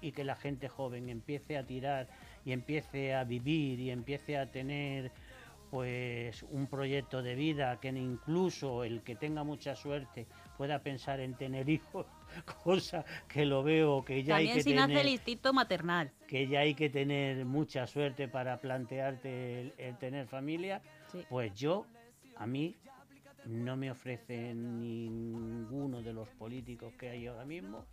y 0.00 0.12
que 0.12 0.24
la 0.24 0.36
gente 0.36 0.68
joven 0.68 1.08
empiece 1.08 1.58
a 1.58 1.64
tirar 1.64 2.08
y 2.44 2.52
empiece 2.52 3.14
a 3.14 3.24
vivir 3.24 3.80
y 3.80 3.90
empiece 3.90 4.38
a 4.38 4.50
tener 4.50 5.10
pues 5.70 6.44
un 6.44 6.66
proyecto 6.66 7.22
de 7.22 7.34
vida 7.34 7.78
que 7.80 7.88
incluso 7.88 8.84
el 8.84 9.02
que 9.02 9.16
tenga 9.16 9.44
mucha 9.44 9.76
suerte 9.76 10.26
pueda 10.56 10.78
pensar 10.80 11.20
en 11.20 11.34
tener 11.34 11.68
hijos, 11.68 12.06
cosa 12.64 13.04
que 13.28 13.44
lo 13.44 13.62
veo 13.62 14.04
que 14.04 14.22
ya 14.22 14.34
También 14.34 14.52
hay 14.52 14.58
que 14.58 14.62
si 14.62 14.74
nace 14.74 14.88
tener 14.88 15.06
el 15.06 15.12
instinto 15.12 15.52
maternal. 15.52 16.10
que 16.26 16.46
ya 16.46 16.60
hay 16.60 16.74
que 16.74 16.90
tener 16.90 17.44
mucha 17.44 17.86
suerte 17.86 18.28
para 18.28 18.60
plantearte 18.60 19.60
el, 19.60 19.74
el 19.78 19.96
tener 19.98 20.26
familia, 20.26 20.82
Sí. 21.12 21.24
pues 21.30 21.54
yo, 21.54 21.86
a 22.36 22.46
mí, 22.46 22.76
no 23.46 23.76
me 23.76 23.90
ofrecen 23.90 24.80
ninguno 24.80 26.02
de 26.02 26.12
los 26.12 26.28
políticos 26.30 26.92
que 26.98 27.08
hay 27.08 27.26
ahora 27.26 27.44
mismo, 27.46 27.86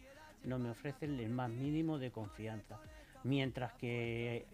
no 0.43 0.59
me 0.59 0.69
ofrecen 0.69 1.17
el 1.19 1.29
más 1.29 1.49
mínimo 1.49 1.97
de 1.97 2.11
confianza. 2.11 2.79
Mientras 3.23 3.73
que 3.73 4.45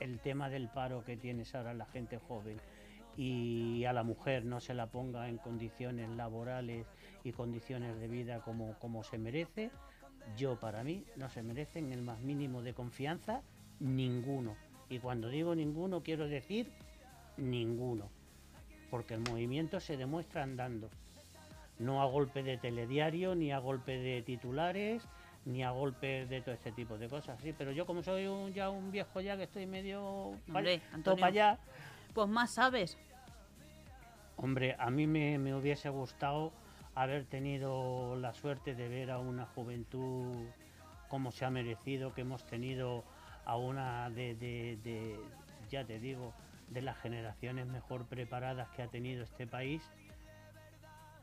el 0.00 0.20
tema 0.20 0.50
del 0.50 0.68
paro 0.68 1.02
que 1.04 1.16
tienes 1.16 1.54
ahora 1.54 1.72
la 1.74 1.86
gente 1.86 2.18
joven 2.18 2.60
y 3.16 3.84
a 3.84 3.92
la 3.92 4.02
mujer 4.02 4.44
no 4.44 4.60
se 4.60 4.74
la 4.74 4.86
ponga 4.86 5.28
en 5.28 5.38
condiciones 5.38 6.08
laborales 6.10 6.86
y 7.22 7.32
condiciones 7.32 7.98
de 8.00 8.08
vida 8.08 8.40
como, 8.40 8.74
como 8.78 9.04
se 9.04 9.18
merece, 9.18 9.70
yo 10.36 10.58
para 10.58 10.82
mí 10.82 11.04
no 11.16 11.28
se 11.28 11.42
merecen 11.42 11.92
el 11.92 12.02
más 12.02 12.20
mínimo 12.20 12.62
de 12.62 12.74
confianza 12.74 13.42
ninguno. 13.80 14.56
Y 14.88 14.98
cuando 14.98 15.28
digo 15.28 15.54
ninguno 15.54 16.02
quiero 16.02 16.26
decir 16.28 16.70
ninguno. 17.36 18.08
Porque 18.90 19.14
el 19.14 19.20
movimiento 19.20 19.80
se 19.80 19.96
demuestra 19.96 20.42
andando. 20.42 20.88
No 21.78 22.00
a 22.02 22.06
golpe 22.06 22.42
de 22.42 22.56
telediario, 22.56 23.34
ni 23.34 23.50
a 23.50 23.58
golpe 23.58 23.98
de 23.98 24.22
titulares, 24.22 25.02
ni 25.44 25.62
a 25.64 25.70
golpe 25.72 26.26
de 26.26 26.40
todo 26.40 26.54
este 26.54 26.70
tipo 26.72 26.96
de 26.96 27.08
cosas. 27.08 27.40
Sí, 27.42 27.52
pero 27.56 27.72
yo 27.72 27.86
como 27.86 28.02
soy 28.02 28.26
un- 28.26 28.52
ya 28.52 28.70
un 28.70 28.90
viejo 28.92 29.20
ya 29.20 29.36
que 29.36 29.42
estoy 29.44 29.66
medio 29.66 30.02
Hombre, 30.48 30.78
todo 30.78 30.94
Antonio. 30.94 31.24
allá, 31.24 31.58
Pues 32.14 32.28
más 32.28 32.52
sabes. 32.52 32.96
Hombre, 34.36 34.76
a 34.78 34.90
mí 34.90 35.06
me, 35.06 35.38
me 35.38 35.54
hubiese 35.54 35.88
gustado 35.88 36.52
haber 36.94 37.24
tenido 37.24 38.16
la 38.16 38.32
suerte 38.34 38.74
de 38.74 38.88
ver 38.88 39.10
a 39.10 39.18
una 39.18 39.46
juventud 39.46 40.46
como 41.08 41.30
se 41.32 41.44
ha 41.44 41.50
merecido, 41.50 42.12
que 42.14 42.22
hemos 42.22 42.44
tenido 42.44 43.04
a 43.44 43.56
una 43.56 44.10
de, 44.10 44.34
de- 44.34 44.78
de- 44.82 45.20
ya 45.70 45.84
te 45.84 45.98
digo, 45.98 46.32
de 46.68 46.82
las 46.82 46.98
generaciones 46.98 47.66
mejor 47.66 48.04
preparadas 48.06 48.68
que 48.70 48.82
ha 48.82 48.88
tenido 48.88 49.22
este 49.24 49.46
país 49.46 49.82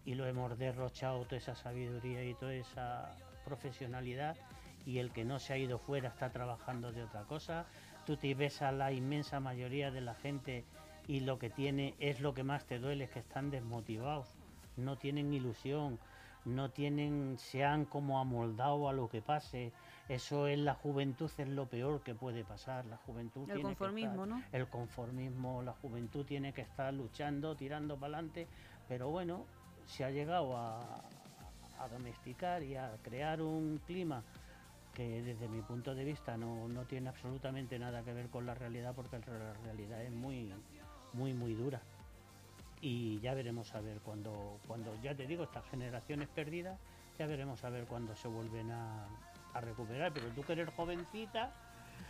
y 0.06 0.16
lo 0.16 0.26
hemos 0.26 0.58
derrochado 0.58 1.24
toda 1.26 1.38
esa 1.38 1.56
sabiduría 1.56 2.24
y 2.24 2.34
toda 2.36 2.54
esa 2.54 3.16
profesionalidad 3.46 4.36
y 4.86 5.00
el 5.00 5.12
que 5.12 5.26
no 5.26 5.40
se 5.40 5.54
ha 5.54 5.58
ido 5.58 5.78
fuera 5.78 6.10
está 6.10 6.30
trabajando 6.32 6.92
de 6.92 7.04
otra 7.04 7.24
cosa. 7.24 7.66
Tú 8.06 8.18
te 8.18 8.34
ves 8.34 8.62
a 8.62 8.72
la 8.72 8.92
inmensa 8.92 9.40
mayoría 9.40 9.92
de 9.92 10.02
la 10.02 10.16
gente 10.16 10.64
y 11.12 11.20
lo 11.20 11.38
que 11.38 11.50
tiene 11.50 11.94
es 12.00 12.22
lo 12.22 12.34
que 12.34 12.44
más 12.44 12.64
te 12.66 12.80
duele, 12.80 13.04
es 13.04 13.10
que 13.10 13.20
están 13.20 13.52
desmotivados, 13.52 14.30
no 14.78 14.96
tienen 14.98 15.34
ilusión, 15.34 16.00
no 16.46 16.70
tienen, 16.70 17.38
se 17.38 17.66
han 17.66 17.84
como 17.84 18.18
amoldado 18.22 18.88
a 18.88 18.94
lo 18.94 19.10
que 19.10 19.22
pase. 19.22 19.74
Eso 20.08 20.48
es 20.48 20.58
la 20.58 20.74
juventud, 20.74 21.30
es 21.38 21.48
lo 21.50 21.66
peor 21.66 22.02
que 22.02 22.16
puede 22.16 22.46
pasar. 22.46 22.86
La 22.86 22.96
juventud 22.96 23.42
El 23.42 23.56
tiene 23.56 23.62
que 23.72 23.76
conformismo, 23.76 24.24
estar- 24.24 24.28
¿no? 24.30 24.44
El 24.54 24.68
conformismo, 24.68 25.62
la 25.64 25.74
juventud 25.74 26.26
tiene 26.26 26.54
que 26.54 26.62
estar 26.62 26.94
luchando, 26.94 27.56
tirando 27.58 27.96
para 27.98 28.14
adelante, 28.18 28.48
pero 28.88 29.10
bueno, 29.10 29.46
se 29.88 30.06
ha 30.06 30.12
llegado 30.12 30.56
a, 30.56 31.02
a 31.78 31.88
domesticar 31.90 32.64
y 32.64 32.78
a 32.78 32.90
crear 33.04 33.42
un 33.42 33.82
clima 33.86 34.24
que 34.94 35.22
desde 35.22 35.48
mi 35.50 35.62
punto 35.62 35.94
de 35.94 36.06
vista 36.06 36.38
no, 36.38 36.70
no 36.70 36.86
tiene 36.86 37.10
absolutamente 37.10 37.78
nada 37.80 38.02
que 38.04 38.14
ver 38.14 38.30
con 38.30 38.46
la 38.46 38.54
realidad 38.54 38.94
porque 38.96 39.20
la 39.20 39.54
realidad 39.66 40.02
es 40.04 40.12
muy 40.12 40.54
muy 41.14 41.34
muy 41.34 41.54
dura 41.54 41.82
y 42.82 43.20
ya 43.20 43.34
veremos 43.34 43.74
a 43.76 43.82
ver 43.82 44.00
cuando 44.00 44.58
cuando 44.68 44.96
ya 45.04 45.14
te 45.14 45.28
digo 45.28 45.44
estas 45.44 45.66
generaciones 45.70 46.28
perdidas 46.30 46.80
ya 47.20 47.28
veremos 47.28 47.64
a 47.64 47.70
ver 47.70 47.86
cuándo 47.86 48.16
se 48.16 48.28
vuelven 48.28 48.72
a, 48.72 49.06
a 49.54 49.62
recuperar 49.62 50.12
pero 50.14 50.28
tú 50.30 50.42
que 50.44 50.54
eres 50.54 50.70
jovencita 50.76 51.52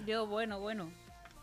Yo, 0.05 0.25
bueno, 0.27 0.59
bueno. 0.59 0.89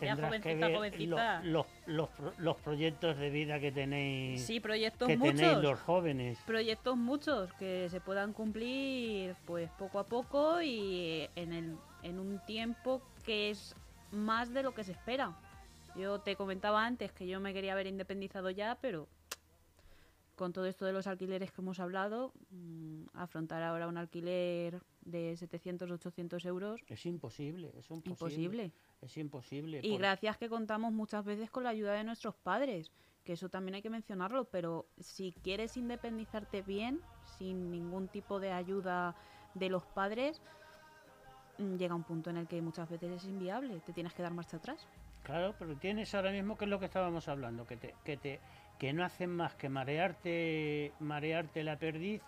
Ya 0.00 0.14
tendrás 0.14 0.30
que 0.30 0.38
jovencita, 0.54 0.66
ver 0.68 0.76
jovencita. 0.76 1.40
lo- 1.42 1.50
los, 1.50 1.66
los, 1.86 2.08
pro- 2.10 2.32
los 2.38 2.56
proyectos 2.58 3.16
de 3.18 3.30
vida 3.30 3.58
que 3.58 3.72
tenéis 3.72 4.44
Sí, 4.46 4.60
proyectos 4.60 5.08
que 5.08 5.16
tenéis 5.16 5.42
muchos. 5.42 5.62
los 5.62 5.80
jóvenes 5.80 6.38
Proyectos 6.46 6.96
muchos 6.96 7.52
que 7.54 7.88
se 7.90 8.00
puedan 8.00 8.32
cumplir 8.32 9.34
pues 9.44 9.68
poco 9.72 9.98
a 9.98 10.04
poco 10.04 10.62
y 10.62 11.28
en, 11.34 11.52
el, 11.52 11.76
en 12.04 12.20
un 12.20 12.38
tiempo 12.46 13.02
que 13.24 13.50
es 13.50 13.74
más 14.12 14.54
de 14.54 14.62
lo 14.62 14.72
que 14.72 14.84
se 14.84 14.92
espera. 14.92 15.32
Yo 15.98 16.20
te 16.20 16.36
comentaba 16.36 16.86
antes 16.86 17.12
que 17.12 17.26
yo 17.26 17.40
me 17.40 17.52
quería 17.52 17.72
haber 17.72 17.86
independizado 17.88 18.50
ya, 18.50 18.78
pero 18.80 19.08
con 20.36 20.52
todo 20.52 20.66
esto 20.66 20.86
de 20.86 20.92
los 20.92 21.08
alquileres 21.08 21.50
que 21.50 21.60
hemos 21.60 21.80
hablado, 21.80 22.32
mm, 22.50 23.06
afrontar 23.14 23.62
ahora 23.64 23.88
un 23.88 23.96
alquiler 23.96 24.80
de 25.00 25.36
700, 25.36 25.90
800 25.90 26.44
euros, 26.44 26.80
es 26.88 27.04
imposible 27.06 27.72
es 27.76 27.90
imposible 27.90 28.44
imposible. 28.46 28.72
es 29.02 29.16
imposible 29.16 29.80
Y 29.82 29.90
por- 29.90 29.98
gracias 29.98 30.36
que 30.38 30.48
contamos 30.48 30.92
muchas 30.92 31.24
veces 31.24 31.50
con 31.50 31.64
la 31.64 31.70
ayuda 31.70 31.94
de 31.94 32.04
nuestros 32.04 32.36
padres, 32.36 32.92
que 33.24 33.32
eso 33.32 33.48
también 33.48 33.74
hay 33.74 33.82
que 33.82 33.90
mencionarlo, 33.90 34.44
pero 34.44 34.86
si 35.00 35.32
quieres 35.42 35.76
independizarte 35.76 36.62
bien, 36.62 37.02
sin 37.24 37.70
ningún 37.72 38.08
tipo 38.08 38.38
de 38.38 38.52
ayuda 38.52 39.16
de 39.54 39.68
los 39.68 39.86
padres, 39.86 40.40
llega 41.58 41.94
un 41.94 42.04
punto 42.04 42.30
en 42.30 42.38
el 42.38 42.46
que 42.46 42.60
muchas 42.62 42.88
veces 42.88 43.10
es 43.10 43.24
inviable, 43.24 43.80
te 43.80 43.92
tienes 43.92 44.14
que 44.14 44.22
dar 44.22 44.32
marcha 44.32 44.56
atrás. 44.56 44.86
Claro, 45.22 45.54
pero 45.58 45.76
tienes 45.76 46.14
ahora 46.14 46.30
mismo 46.30 46.56
que 46.56 46.64
es 46.64 46.70
lo 46.70 46.78
que 46.78 46.86
estábamos 46.86 47.28
hablando, 47.28 47.66
que 47.66 47.76
te, 47.76 47.94
que 48.04 48.16
te, 48.16 48.40
que 48.78 48.92
no 48.92 49.04
hacen 49.04 49.30
más 49.30 49.54
que 49.54 49.68
marearte, 49.68 50.92
marearte 51.00 51.64
la 51.64 51.76
perdiz 51.78 52.22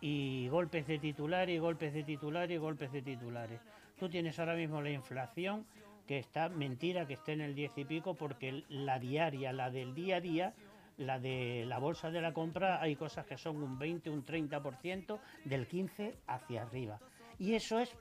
y 0.00 0.48
golpes 0.48 0.86
de 0.86 0.98
titular 0.98 1.48
y 1.48 1.58
golpes 1.58 1.94
de 1.94 2.02
titular 2.02 2.50
y 2.50 2.56
golpes 2.58 2.92
de 2.92 3.02
titulares. 3.02 3.60
Tú 3.98 4.08
tienes 4.08 4.38
ahora 4.38 4.54
mismo 4.54 4.82
la 4.82 4.90
inflación 4.90 5.64
que 6.06 6.18
está 6.18 6.48
mentira 6.48 7.06
que 7.06 7.14
esté 7.14 7.32
en 7.32 7.40
el 7.40 7.54
10 7.54 7.78
y 7.78 7.84
pico 7.84 8.14
porque 8.14 8.64
la 8.68 8.98
diaria, 8.98 9.52
la 9.52 9.70
del 9.70 9.94
día 9.94 10.16
a 10.16 10.20
día, 10.20 10.54
la 10.98 11.18
de 11.18 11.64
la 11.66 11.78
bolsa 11.78 12.10
de 12.10 12.20
la 12.20 12.32
compra, 12.32 12.80
hay 12.80 12.96
cosas 12.96 13.26
que 13.26 13.38
son 13.38 13.62
un 13.62 13.78
20, 13.78 14.10
un 14.10 14.24
30%, 14.24 15.18
del 15.44 15.66
15 15.66 16.14
hacia 16.26 16.62
arriba. 16.62 17.00
Y 17.38 17.54
eso 17.54 17.78
es 17.78 17.96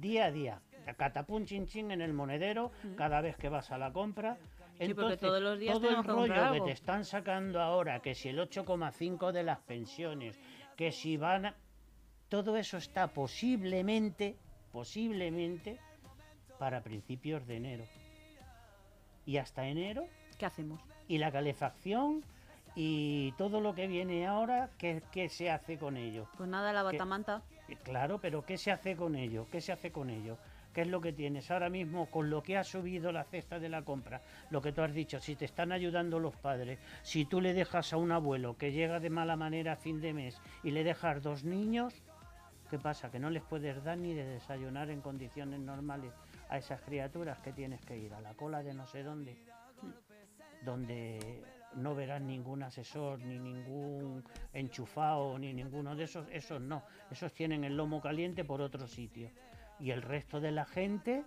día 0.00 0.26
a 0.26 0.30
día. 0.30 0.60
Catapum 0.96 1.44
chin 1.44 1.66
chin 1.66 1.90
en 1.90 2.00
el 2.00 2.12
monedero 2.12 2.70
cada 2.96 3.20
vez 3.20 3.36
que 3.36 3.48
vas 3.48 3.70
a 3.72 3.78
la 3.78 3.92
compra. 3.92 4.38
Sí, 4.78 4.94
porque 4.94 5.16
todos 5.16 5.42
los 5.42 5.58
días 5.58 5.74
todo 5.74 5.88
el 5.88 6.04
rollo 6.04 6.52
que 6.52 6.60
te 6.60 6.72
están 6.72 7.04
sacando 7.04 7.60
ahora, 7.60 8.00
que 8.00 8.14
si 8.14 8.28
el 8.28 8.38
8,5 8.38 9.32
de 9.32 9.42
las 9.42 9.58
pensiones, 9.60 10.38
que 10.76 10.92
si 10.92 11.16
van 11.16 11.46
a... 11.46 11.54
Todo 12.28 12.56
eso 12.56 12.76
está 12.76 13.08
posiblemente, 13.08 14.36
posiblemente, 14.72 15.78
para 16.58 16.82
principios 16.82 17.46
de 17.46 17.56
enero. 17.56 17.84
Y 19.24 19.38
hasta 19.38 19.66
enero, 19.66 20.06
¿Qué 20.38 20.46
hacemos? 20.46 20.80
y 21.08 21.18
la 21.18 21.32
calefacción, 21.32 22.22
y 22.74 23.32
todo 23.38 23.60
lo 23.60 23.74
que 23.74 23.86
viene 23.86 24.26
ahora, 24.26 24.70
¿qué, 24.76 25.02
qué 25.10 25.28
se 25.30 25.50
hace 25.50 25.78
con 25.78 25.96
ello? 25.96 26.28
Pues 26.36 26.48
nada, 26.48 26.72
la 26.72 26.82
batamanta. 26.82 27.42
Claro, 27.82 28.18
pero 28.20 28.44
¿qué 28.44 28.56
se 28.56 28.70
hace 28.70 28.96
con 28.96 29.16
ello? 29.16 29.46
¿Qué 29.50 29.60
se 29.60 29.72
hace 29.72 29.90
con 29.90 30.10
ello? 30.10 30.38
¿Qué 30.72 30.82
es 30.82 30.88
lo 30.88 31.00
que 31.00 31.12
tienes 31.12 31.50
ahora 31.50 31.70
mismo 31.70 32.10
con 32.10 32.28
lo 32.28 32.42
que 32.42 32.56
ha 32.58 32.62
subido 32.62 33.10
la 33.10 33.24
cesta 33.24 33.58
de 33.58 33.68
la 33.68 33.82
compra? 33.82 34.20
Lo 34.50 34.60
que 34.60 34.72
tú 34.72 34.82
has 34.82 34.92
dicho, 34.92 35.18
si 35.20 35.34
te 35.34 35.46
están 35.46 35.72
ayudando 35.72 36.18
los 36.18 36.36
padres, 36.36 36.78
si 37.02 37.24
tú 37.24 37.40
le 37.40 37.54
dejas 37.54 37.92
a 37.92 37.96
un 37.96 38.12
abuelo 38.12 38.56
que 38.58 38.72
llega 38.72 39.00
de 39.00 39.08
mala 39.08 39.36
manera 39.36 39.72
a 39.72 39.76
fin 39.76 40.00
de 40.00 40.12
mes 40.12 40.38
y 40.62 40.72
le 40.72 40.84
dejas 40.84 41.22
dos 41.22 41.44
niños, 41.44 41.94
¿qué 42.70 42.78
pasa? 42.78 43.10
Que 43.10 43.18
no 43.18 43.30
les 43.30 43.42
puedes 43.42 43.82
dar 43.82 43.96
ni 43.96 44.12
de 44.12 44.24
desayunar 44.24 44.90
en 44.90 45.00
condiciones 45.00 45.60
normales 45.60 46.12
a 46.50 46.58
esas 46.58 46.82
criaturas 46.82 47.38
que 47.40 47.52
tienes 47.52 47.80
que 47.80 47.96
ir 47.96 48.12
a 48.12 48.20
la 48.20 48.34
cola 48.34 48.62
de 48.62 48.74
no 48.74 48.86
sé 48.86 49.02
dónde, 49.02 49.34
donde 50.62 51.42
no 51.76 51.94
verás 51.94 52.20
ningún 52.20 52.62
asesor, 52.62 53.20
ni 53.20 53.38
ningún 53.38 54.24
enchufado, 54.52 55.38
ni 55.38 55.52
ninguno 55.52 55.94
de 55.94 56.04
esos, 56.04 56.26
esos 56.30 56.60
no, 56.60 56.82
esos 57.10 57.32
tienen 57.32 57.64
el 57.64 57.76
lomo 57.76 58.00
caliente 58.00 58.44
por 58.44 58.60
otro 58.60 58.86
sitio. 58.86 59.30
Y 59.78 59.90
el 59.90 60.02
resto 60.02 60.40
de 60.40 60.52
la 60.52 60.64
gente, 60.64 61.24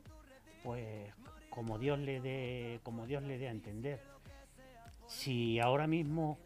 pues 0.64 1.14
como 1.50 1.78
Dios 1.78 2.00
le 2.00 2.20
dé, 2.20 2.80
como 2.84 3.06
Dios 3.06 3.24
le 3.24 3.38
dé 3.38 3.48
a 3.48 3.52
entender. 3.52 4.02
Si 5.08 5.60
ahora 5.60 5.88
mismo 5.88 6.38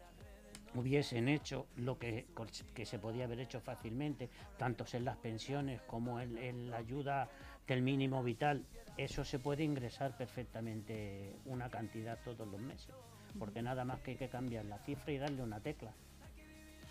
hubiesen 0.74 1.28
hecho 1.28 1.66
lo 1.76 1.98
que, 1.98 2.26
que 2.74 2.84
se 2.84 2.98
podía 2.98 3.24
haber 3.24 3.40
hecho 3.40 3.60
fácilmente, 3.60 4.28
tanto 4.56 4.84
en 4.92 5.04
las 5.04 5.16
pensiones 5.16 5.80
como 5.82 6.20
en, 6.20 6.70
la 6.70 6.78
ayuda 6.78 7.28
del 7.66 7.82
mínimo 7.82 8.22
vital, 8.22 8.64
eso 8.96 9.24
se 9.24 9.38
puede 9.38 9.64
ingresar 9.64 10.16
perfectamente 10.16 11.36
una 11.46 11.68
cantidad 11.68 12.18
todos 12.24 12.46
los 12.48 12.60
meses, 12.60 12.94
porque 13.38 13.62
nada 13.62 13.84
más 13.84 14.00
que 14.00 14.12
hay 14.12 14.16
que 14.16 14.28
cambiar 14.28 14.64
la 14.64 14.78
cifra 14.78 15.12
y 15.12 15.18
darle 15.18 15.42
una 15.42 15.60
tecla. 15.60 15.92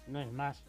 No 0.08 0.20
es 0.20 0.32
más. 0.32 0.64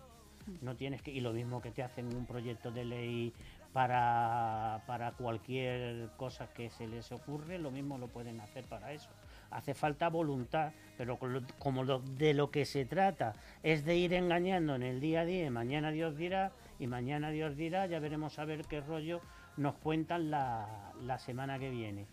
No 0.61 0.77
tienes 0.77 1.01
que, 1.01 1.11
y 1.11 1.21
lo 1.21 1.33
mismo 1.33 1.63
que 1.63 1.71
te 1.71 1.83
hacen 1.83 2.15
un 2.15 2.27
proyecto 2.27 2.71
de 2.71 2.85
ley 2.85 3.33
para, 3.73 4.83
para 4.87 5.13
cualquier 5.13 6.11
cosa 6.17 6.49
que 6.53 6.69
se 6.69 6.87
les 6.87 7.11
ocurre, 7.13 7.59
lo 7.59 7.71
mismo 7.71 7.97
lo 7.97 8.09
pueden 8.09 8.41
hacer 8.41 8.65
para 8.65 8.93
eso 8.93 9.09
hace 9.55 9.75
falta 9.75 10.09
voluntad, 10.09 10.73
pero 10.99 11.19
como 11.59 11.85
de 11.85 12.35
lo 12.35 12.51
que 12.51 12.65
se 12.65 12.85
trata 12.85 13.35
es 13.63 13.85
de 13.85 13.97
ir 13.97 14.13
engañando 14.13 14.75
en 14.75 14.83
el 14.83 15.01
día 15.01 15.21
a 15.21 15.25
día, 15.25 15.51
mañana 15.51 15.93
Dios 15.93 16.17
dirá, 16.17 16.51
y 16.81 16.89
mañana 16.89 17.31
Dios 17.31 17.57
dirá, 17.57 17.87
ya 17.87 18.01
veremos 18.01 18.39
a 18.39 18.45
ver 18.45 18.65
qué 18.65 18.81
rollo 18.81 19.21
nos 19.57 19.77
cuentan 19.77 20.31
la, 20.31 20.93
la 21.03 21.19
semana 21.19 21.59
que 21.61 21.71
viene. 21.71 22.07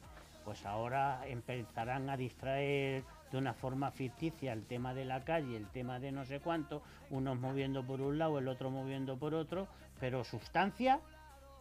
Pues 0.45 0.65
ahora 0.65 1.21
empezarán 1.25 2.09
a 2.09 2.17
distraer 2.17 3.03
de 3.31 3.37
una 3.37 3.53
forma 3.53 3.91
ficticia 3.91 4.53
el 4.53 4.65
tema 4.65 4.93
de 4.93 5.05
la 5.05 5.23
calle, 5.23 5.55
el 5.55 5.67
tema 5.67 5.99
de 5.99 6.11
no 6.11 6.25
sé 6.25 6.39
cuánto, 6.39 6.81
unos 7.09 7.39
moviendo 7.39 7.85
por 7.85 8.01
un 8.01 8.17
lado, 8.17 8.39
el 8.39 8.47
otro 8.47 8.69
moviendo 8.69 9.17
por 9.17 9.33
otro, 9.33 9.67
pero 9.99 10.23
sustancia, 10.23 10.99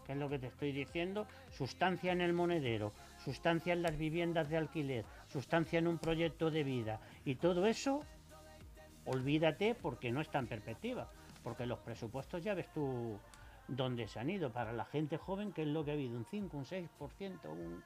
que 0.05 0.13
es 0.13 0.19
lo 0.19 0.29
que 0.29 0.39
te 0.39 0.49
estoy 0.49 0.73
diciendo, 0.73 1.27
sustancia 1.51 2.13
en 2.13 2.21
el 2.21 2.33
monedero, 2.33 2.93
sustancia 3.25 3.73
en 3.73 3.83
las 3.83 3.97
viviendas 3.97 4.49
de 4.49 4.57
alquiler, 4.57 5.05
sustancia 5.29 5.79
en 5.79 5.87
un 5.87 5.99
proyecto 5.99 6.51
de 6.51 6.65
vida. 6.65 7.01
Y 7.25 7.37
todo 7.37 7.67
eso, 7.67 8.03
olvídate 9.07 9.75
porque 9.75 10.11
no 10.11 10.21
está 10.21 10.39
en 10.39 10.49
perspectiva, 10.49 11.09
porque 11.45 11.67
los 11.67 11.79
presupuestos 11.79 12.43
ya 12.43 12.55
ves 12.55 12.73
tú 12.73 13.19
dónde 13.69 14.09
se 14.09 14.19
han 14.19 14.31
ido. 14.31 14.51
Para 14.53 14.73
la 14.73 14.85
gente 14.85 15.17
joven, 15.17 15.53
que 15.53 15.63
es 15.63 15.69
lo 15.69 15.85
que 15.85 15.93
ha 15.93 15.95
habido? 15.95 16.17
Un 16.17 16.25
5, 16.25 16.57
un 16.57 16.65
6%, 16.65 17.49
un 17.49 17.83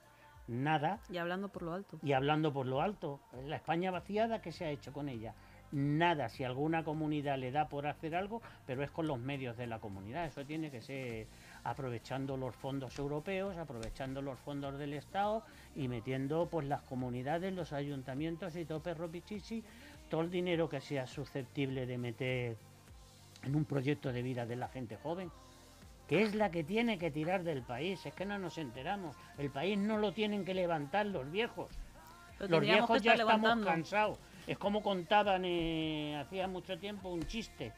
nada. 0.48 1.00
Y 1.10 1.18
hablando 1.18 1.48
por 1.48 1.62
lo 1.62 1.72
alto. 1.72 1.98
Y 2.02 2.12
hablando 2.12 2.52
por 2.52 2.66
lo 2.66 2.80
alto. 2.80 3.20
La 3.46 3.56
España 3.56 3.90
vaciada, 3.90 4.40
¿qué 4.40 4.52
se 4.52 4.64
ha 4.64 4.70
hecho 4.70 4.92
con 4.92 5.08
ella? 5.08 5.34
Nada, 5.72 6.28
si 6.28 6.44
alguna 6.44 6.84
comunidad 6.84 7.36
le 7.36 7.50
da 7.50 7.68
por 7.68 7.86
hacer 7.86 8.14
algo, 8.14 8.40
pero 8.64 8.84
es 8.84 8.90
con 8.90 9.08
los 9.08 9.18
medios 9.18 9.56
de 9.56 9.66
la 9.66 9.80
comunidad. 9.80 10.26
Eso 10.26 10.44
tiene 10.44 10.70
que 10.70 10.80
ser 10.80 11.26
aprovechando 11.64 12.36
los 12.36 12.54
fondos 12.54 12.96
europeos, 12.98 13.56
aprovechando 13.56 14.22
los 14.22 14.38
fondos 14.38 14.78
del 14.78 14.92
Estado 14.92 15.42
y 15.74 15.88
metiendo 15.88 16.46
pues 16.46 16.68
las 16.68 16.82
comunidades, 16.82 17.52
los 17.54 17.72
ayuntamientos 17.72 18.54
y 18.54 18.64
todo 18.64 18.80
perro 18.80 19.10
pichichi, 19.10 19.64
todo 20.08 20.20
el 20.20 20.30
dinero 20.30 20.68
que 20.68 20.80
sea 20.80 21.06
susceptible 21.06 21.86
de 21.86 21.98
meter 21.98 22.56
en 23.42 23.56
un 23.56 23.64
proyecto 23.64 24.12
de 24.12 24.22
vida 24.22 24.46
de 24.46 24.56
la 24.56 24.68
gente 24.68 24.96
joven, 24.96 25.30
que 26.08 26.22
es 26.22 26.34
la 26.34 26.50
que 26.50 26.64
tiene 26.64 26.98
que 26.98 27.10
tirar 27.10 27.44
del 27.44 27.62
país, 27.62 28.04
es 28.04 28.14
que 28.14 28.26
no 28.26 28.38
nos 28.38 28.58
enteramos, 28.58 29.16
el 29.38 29.50
país 29.50 29.78
no 29.78 29.98
lo 29.98 30.12
tienen 30.12 30.44
que 30.44 30.54
levantar 30.54 31.06
los 31.06 31.30
viejos, 31.30 31.70
los 32.38 32.60
viejos 32.60 33.02
ya 33.02 33.14
estamos 33.14 33.64
cansados, 33.64 34.18
es 34.46 34.58
como 34.58 34.82
contaban 34.82 35.44
eh, 35.44 36.16
hacía 36.20 36.46
mucho 36.46 36.78
tiempo 36.78 37.08
un 37.08 37.26
chiste 37.26 37.72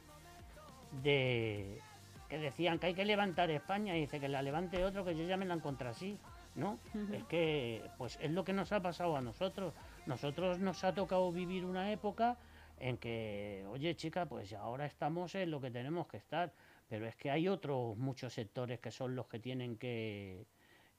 de 1.03 1.81
que 2.29 2.39
decían 2.39 2.79
que 2.79 2.89
hay 2.89 2.95
que 2.95 3.05
levantar 3.05 3.51
España 3.51 3.97
y 3.97 4.01
dice 4.01 4.19
que 4.19 4.29
la 4.29 4.43
levante 4.43 4.85
otro 4.85 5.05
que 5.05 5.15
ya 5.15 5.37
me 5.37 5.47
la 5.47 5.57
contra 5.59 5.95
sí, 5.95 6.19
¿no? 6.55 6.79
Es 7.13 7.23
que 7.25 7.83
pues 7.99 8.19
es 8.21 8.31
lo 8.33 8.45
que 8.45 8.53
nos 8.53 8.73
ha 8.73 8.81
pasado 8.81 9.17
a 9.17 9.21
nosotros. 9.21 9.75
Nosotros 10.07 10.59
nos 10.59 10.83
ha 10.85 10.93
tocado 10.93 11.31
vivir 11.31 11.65
una 11.65 11.93
época 11.93 12.37
en 12.79 12.99
que, 12.99 13.65
oye 13.71 13.95
chica, 13.95 14.27
pues 14.27 14.53
ahora 14.53 14.87
estamos 14.87 15.35
en 15.35 15.51
lo 15.51 15.61
que 15.61 15.71
tenemos 15.71 16.07
que 16.09 16.17
estar, 16.17 16.53
pero 16.89 17.07
es 17.07 17.17
que 17.17 17.31
hay 17.31 17.49
otros 17.49 17.97
muchos 17.97 18.33
sectores 18.33 18.81
que 18.81 18.91
son 18.91 19.17
los 19.17 19.27
que 19.27 19.39
tienen 19.39 19.77
que, 19.77 20.47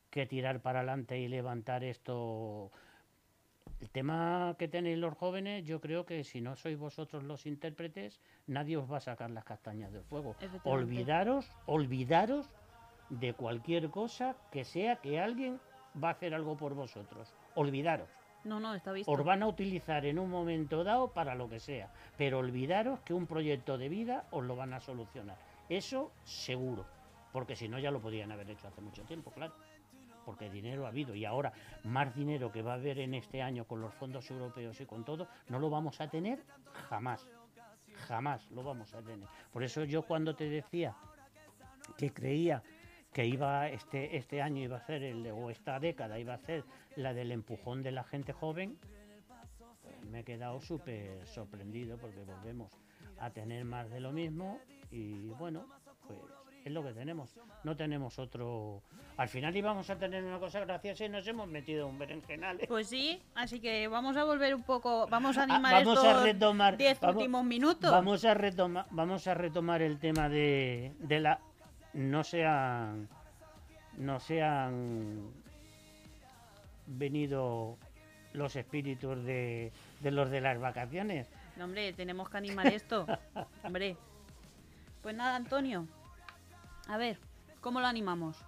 que 0.10 0.26
tirar 0.26 0.62
para 0.62 0.80
adelante 0.80 1.20
y 1.20 1.28
levantar 1.28 1.84
esto 1.84 2.72
el 3.82 3.90
tema 3.90 4.56
que 4.58 4.68
tenéis 4.68 4.98
los 4.98 5.16
jóvenes, 5.16 5.66
yo 5.66 5.80
creo 5.80 6.06
que 6.06 6.24
si 6.24 6.42
no 6.42 6.56
sois 6.56 6.78
vosotros 6.78 7.24
los 7.24 7.46
intérpretes, 7.46 8.20
nadie 8.48 8.78
os 8.78 8.92
va 8.92 8.98
a 8.98 9.02
sacar 9.02 9.30
las 9.30 9.44
castañas 9.44 9.92
del 9.92 10.04
fuego. 10.04 10.36
Olvidaros, 10.64 11.52
olvidaros 11.66 12.50
de 13.10 13.34
cualquier 13.34 13.90
cosa 13.90 14.36
que 14.52 14.64
sea 14.64 14.98
que 14.98 15.20
alguien 15.20 15.60
va 16.02 16.10
a 16.10 16.12
hacer 16.12 16.34
algo 16.34 16.58
por 16.58 16.74
vosotros. 16.74 17.34
Olvidaros. 17.56 18.10
No, 18.44 18.60
no, 18.60 18.74
está 18.74 18.92
visto. 18.92 19.12
Os 19.12 19.24
van 19.24 19.44
a 19.44 19.48
utilizar 19.48 20.06
en 20.06 20.20
un 20.20 20.30
momento 20.30 20.84
dado 20.84 21.12
para 21.12 21.36
lo 21.36 21.50
que 21.50 21.60
sea, 21.60 21.92
pero 22.18 22.40
olvidaros 22.40 23.00
que 23.02 23.14
un 23.14 23.28
proyecto 23.28 23.78
de 23.78 23.90
vida 23.90 24.26
os 24.32 24.44
lo 24.44 24.56
van 24.56 24.74
a 24.74 24.80
solucionar. 24.80 25.38
Eso 25.70 26.12
seguro, 26.24 26.86
porque 27.32 27.56
si 27.56 27.68
no 27.68 27.80
ya 27.80 27.92
lo 27.92 28.02
podían 28.02 28.32
haber 28.32 28.50
hecho 28.50 28.68
hace 28.68 28.82
mucho 28.82 29.04
tiempo, 29.04 29.32
claro 29.32 29.54
porque 30.28 30.50
dinero 30.50 30.86
ha 30.86 30.90
habido 30.90 31.16
y 31.16 31.24
ahora 31.24 31.54
más 31.86 32.14
dinero 32.14 32.52
que 32.52 32.62
va 32.62 32.74
a 32.74 32.76
haber 32.76 33.00
en 33.00 33.14
este 33.14 33.42
año 33.42 33.64
con 33.64 33.80
los 33.80 33.94
fondos 33.94 34.30
europeos 34.30 34.82
y 34.82 34.86
con 34.86 35.06
todo, 35.06 35.30
no 35.48 35.58
lo 35.58 35.70
vamos 35.70 36.02
a 36.02 36.10
tener 36.10 36.44
jamás. 36.90 37.26
Jamás 38.10 38.52
lo 38.52 38.62
vamos 38.62 38.94
a 38.94 39.02
tener. 39.02 39.26
Por 39.54 39.64
eso 39.64 39.86
yo 39.86 40.02
cuando 40.02 40.36
te 40.36 40.50
decía 40.50 40.98
que 41.98 42.12
creía 42.12 42.62
que 43.14 43.26
iba 43.26 43.70
este 43.70 44.18
este 44.18 44.42
año 44.42 44.62
iba 44.62 44.76
a 44.76 44.86
ser 44.86 45.02
el 45.02 45.26
o 45.32 45.50
esta 45.50 45.80
década 45.80 46.20
iba 46.20 46.34
a 46.34 46.40
ser 46.40 46.66
la 46.98 47.14
del 47.14 47.32
empujón 47.32 47.82
de 47.82 47.92
la 47.94 48.04
gente 48.04 48.34
joven, 48.34 48.78
me 50.12 50.20
he 50.20 50.24
quedado 50.26 50.60
súper 50.60 51.26
sorprendido 51.26 51.98
porque 51.98 52.22
volvemos 52.26 52.74
a 53.18 53.30
tener 53.30 53.64
más 53.64 53.90
de 53.90 54.02
lo 54.02 54.12
mismo 54.12 54.60
y 54.92 55.30
bueno, 55.30 55.66
pues 56.08 56.20
es 56.68 56.74
lo 56.74 56.84
que 56.84 56.92
tenemos. 56.92 57.34
No 57.64 57.76
tenemos 57.76 58.20
otro. 58.20 58.84
Al 59.16 59.30
final 59.30 59.56
íbamos 59.56 59.90
a 59.90 59.98
tener 59.98 60.24
una 60.24 60.38
cosa 60.38 60.60
graciosa 60.60 61.06
y 61.06 61.10
nos 61.10 61.26
hemos 61.28 61.48
metido 61.48 61.88
un 61.88 61.98
berenjenal. 61.98 62.60
Pues 62.68 62.90
sí, 62.90 63.22
así 63.36 63.60
que 63.60 63.88
vamos 63.88 64.18
a 64.18 64.26
volver 64.26 64.54
un 64.54 64.64
poco, 64.64 65.08
vamos 65.08 65.38
a 65.38 65.42
ah, 65.42 65.44
animar 65.46 65.74
vamos 65.74 65.98
estos 65.98 66.14
a 66.14 66.24
retomar, 66.24 66.78
10 66.78 67.04
últimos 67.04 67.46
minutos. 67.46 67.90
Vamos 67.90 68.26
a 68.26 68.34
retomar, 68.34 68.86
vamos 68.92 69.28
a 69.28 69.34
retomar 69.34 69.82
el 69.82 69.98
tema 69.98 70.30
de, 70.30 70.94
de 71.00 71.20
la 71.20 71.40
no 71.94 72.24
sean 72.24 73.08
no 73.98 74.20
sean 74.20 75.32
venido 76.86 77.78
los 78.34 78.56
espíritus 78.56 79.24
de, 79.24 79.72
de 80.02 80.12
los 80.12 80.30
de 80.30 80.42
las 80.42 80.60
vacaciones. 80.60 81.28
No, 81.56 81.66
hombre, 81.66 81.94
tenemos 81.94 82.30
que 82.30 82.38
animar 82.38 82.68
esto. 82.68 83.08
hombre. 83.64 83.98
Pues 85.08 85.16
nada, 85.16 85.38
Antonio, 85.38 85.88
a 86.90 86.98
ver, 86.98 87.18
¿cómo 87.62 87.80
lo 87.80 87.88
animamos? 87.88 88.44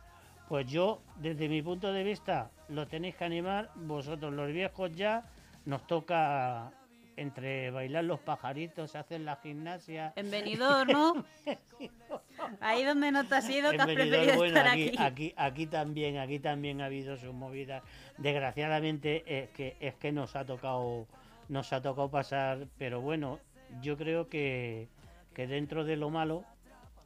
Pues 0.50 0.67
yo, 0.67 1.02
desde 1.15 1.48
mi 1.48 1.62
punto 1.62 1.93
de 1.93 2.04
vista, 2.04 2.52
lo 2.67 2.86
tenéis 2.86 3.15
que 3.15 3.24
animar. 3.24 3.72
Vosotros, 3.76 4.34
los 4.34 4.52
viejos, 4.52 4.93
ya 4.93 5.24
nos 5.63 5.88
toca 5.88 6.69
entre 7.15 7.72
bailar 7.72 8.04
los 8.04 8.19
pajaritos, 8.19 8.93
hacer 8.98 9.22
la 9.22 9.38
gimnasia. 9.38 10.12
En 10.17 10.30
¿no? 10.60 11.24
Ahí 12.60 12.84
donde 12.84 13.13
no 13.13 13.26
te 13.26 13.36
has 13.36 13.50
ido, 13.50 13.72
te 13.72 13.78
has 13.78 13.86
preferido 13.86 14.43
estar 14.43 14.67
aquí, 14.67 14.91
aquí. 15.00 15.34
aquí. 15.38 15.65
también, 15.65 16.17
aquí 16.17 16.39
también 16.39 16.82
ha 16.82 16.88
habido 16.88 17.15
sus 17.15 17.34
movidas. 17.34 17.84
Desgraciadamente 18.17 19.24
es 19.26 19.50
que 19.52 19.78
es 19.80 19.95
que 19.95 20.12
nos 20.12 20.36
ha 20.36 20.43
tocado, 20.43 21.08
nos 21.48 21.72
ha 21.72 21.82
tocado 21.82 22.12
pasar, 22.12 22.67
pero 22.78 23.00
bueno, 23.00 23.39
yo 23.82 23.95
creo 23.95 24.28
que, 24.28 24.89
que 25.39 25.47
dentro 25.47 25.86
de 25.86 25.95
lo 25.95 26.10
malo 26.10 26.43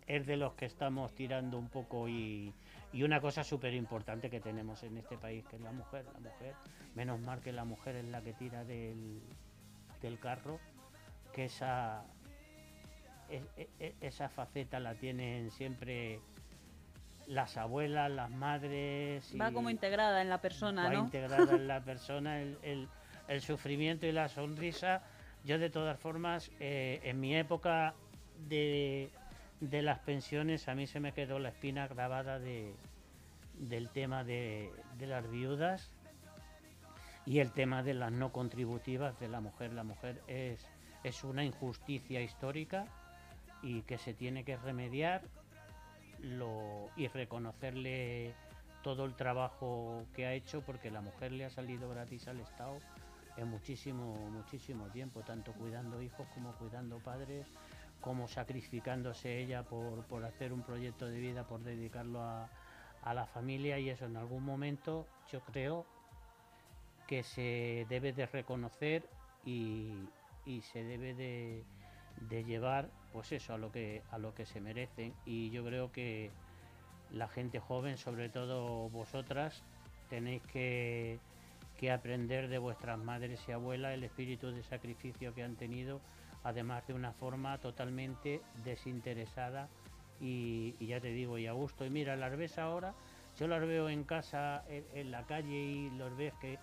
es 0.07 0.25
de 0.25 0.37
los 0.37 0.55
que 0.55 0.65
estamos 0.65 1.13
tirando 1.13 1.59
un 1.59 1.69
poco 1.69 2.09
y, 2.09 2.51
una 2.95 3.21
cosa 3.21 3.43
súper 3.43 3.75
importante 3.75 4.27
que 4.31 4.39
tenemos 4.39 4.81
en 4.81 4.97
este 4.97 5.19
país, 5.19 5.45
que 5.45 5.57
es 5.57 5.61
la 5.61 5.71
mujer. 5.71 6.03
La 6.11 6.19
mujer, 6.19 6.55
menos 6.95 7.19
mal 7.19 7.41
que 7.41 7.51
la 7.51 7.63
mujer 7.63 7.97
es 7.97 8.05
la 8.05 8.23
que 8.23 8.33
tira 8.33 8.63
del, 8.63 9.21
del 10.01 10.17
carro, 10.17 10.59
que 11.31 11.45
esa, 11.45 12.05
e, 13.29 13.43
e, 13.55 13.69
e, 13.79 13.95
esa 14.01 14.29
faceta 14.29 14.79
la 14.79 14.95
tienen 14.95 15.51
siempre 15.51 16.19
las 17.27 17.55
abuelas, 17.57 18.09
las 18.09 18.31
madres. 18.31 19.31
Va 19.39 19.51
como 19.51 19.69
integrada 19.69 20.23
en 20.23 20.29
la 20.29 20.41
persona, 20.41 20.87
va 20.87 20.95
integrada 20.95 21.55
en 21.55 21.67
la 21.67 21.81
persona, 21.85 22.41
el, 22.41 22.89
el, 23.27 23.41
sufrimiento 23.41 24.07
y 24.07 24.11
la 24.11 24.27
sonrisa. 24.27 25.03
Yo 25.43 25.59
de 25.59 25.69
todas 25.69 25.99
formas, 25.99 26.49
eh, 26.59 26.99
en 27.03 27.19
mi 27.19 27.35
época 27.35 27.93
de 28.49 29.09
de 29.69 29.81
las 29.81 29.99
pensiones 29.99 30.67
a 30.67 30.75
mí 30.75 30.87
se 30.87 30.99
me 30.99 31.13
quedó 31.13 31.39
la 31.39 31.49
espina 31.49 31.87
grabada 31.87 32.39
de, 32.39 32.73
del 33.57 33.89
tema 33.89 34.23
de, 34.23 34.71
las 34.99 35.29
viudas 35.29 35.89
y 37.25 37.39
el 37.39 37.51
tema 37.51 37.81
de 37.81 37.93
las 37.93 38.11
no 38.11 38.31
contributivas 38.33 39.17
de 39.19 39.29
la 39.29 39.39
mujer. 39.39 39.71
La 39.73 39.83
mujer 39.83 40.21
es, 40.27 40.65
es 41.03 41.23
una 41.23 41.45
injusticia 41.45 42.21
histórica 42.21 42.85
y 43.61 43.83
que 43.83 43.97
se 43.97 44.13
tiene 44.13 44.43
que 44.43 44.57
remediar 44.57 45.21
lo, 46.19 46.89
y 46.97 47.07
reconocerle 47.07 48.33
todo 48.81 49.05
el 49.05 49.15
trabajo 49.15 50.05
que 50.13 50.25
ha 50.25 50.33
hecho 50.33 50.61
porque 50.61 50.91
la 50.91 50.99
mujer 50.99 51.31
le 51.31 51.45
ha 51.45 51.49
salido 51.49 51.89
gratis 51.89 52.27
al 52.27 52.41
Estado 52.41 52.79
en 53.37 53.47
muchísimo, 53.47 54.13
muchísimo 54.29 54.87
tiempo, 54.87 55.21
tanto 55.21 55.53
cuidando 55.53 56.01
hijos 56.01 56.27
como 56.33 56.51
cuidando 56.53 56.99
padres, 56.99 57.47
como 58.03 58.27
sacrificándose 58.27 59.39
ella 59.39 59.63
por, 59.63 60.03
por 60.05 60.25
hacer 60.25 60.51
un 60.51 60.61
proyecto 60.61 61.07
de 61.07 61.19
vida, 61.19 61.47
por 61.47 61.63
dedicarlo 61.63 62.21
a, 62.21 62.49
a 63.01 63.13
la 63.13 63.25
familia 63.25 63.79
y 63.79 63.89
eso 63.89 64.05
en 64.05 64.17
algún 64.17 64.43
momento 64.43 65.07
yo 65.31 65.39
creo 65.41 65.85
que 67.07 67.23
se 67.23 67.85
debe 67.89 68.11
de 68.11 68.25
reconocer 68.25 69.07
y, 69.45 69.93
y 70.45 70.61
se 70.61 70.83
debe 70.83 71.13
de, 71.13 71.63
de, 72.29 72.43
llevar 72.43 72.89
pues 73.13 73.31
eso 73.31 73.53
a 73.53 73.57
lo 73.57 73.71
que 73.71 74.01
a 74.11 74.17
lo 74.17 74.33
que 74.33 74.45
se 74.45 74.59
merecen. 74.59 75.13
Y 75.25 75.49
yo 75.51 75.63
creo 75.65 75.91
que 75.91 76.31
la 77.11 77.27
gente 77.27 77.59
joven 77.59 77.97
sobre 77.97 78.29
todo 78.29 78.89
vosotras 78.89 79.63
tenéis 80.09 80.41
que, 80.43 81.19
que 81.77 81.91
aprender 81.91 82.49
de 82.49 82.57
vuestras 82.57 82.97
madres 82.97 83.41
y 83.47 83.51
abuelas 83.51 83.93
el 83.93 84.03
espíritu 84.03 84.51
de 84.51 84.63
sacrificio 84.63 85.33
que 85.33 85.43
han 85.43 85.55
tenido 85.55 86.01
además 86.43 86.85
de 86.87 86.93
una 86.93 87.13
forma 87.13 87.57
totalmente 87.57 88.41
desinteresada 88.63 89.69
y, 90.19 90.75
y, 90.79 90.87
ya 90.87 90.99
te 90.99 91.09
digo 91.09 91.37
y 91.37 91.47
a 91.47 91.53
gusto 91.53 91.85
y 91.85 91.89
mira 91.89 92.15
las 92.15 92.35
ves 92.37 92.57
ahora 92.57 92.93
yo 93.39 93.47
las 93.47 93.61
veo 93.61 93.89
en 93.89 94.03
casa 94.03 94.63
en, 94.69 94.85
en 94.93 95.11
la 95.11 95.23
calle 95.25 95.55
y 95.55 95.89
los 95.91 96.15
ves 96.15 96.33
que 96.39 96.59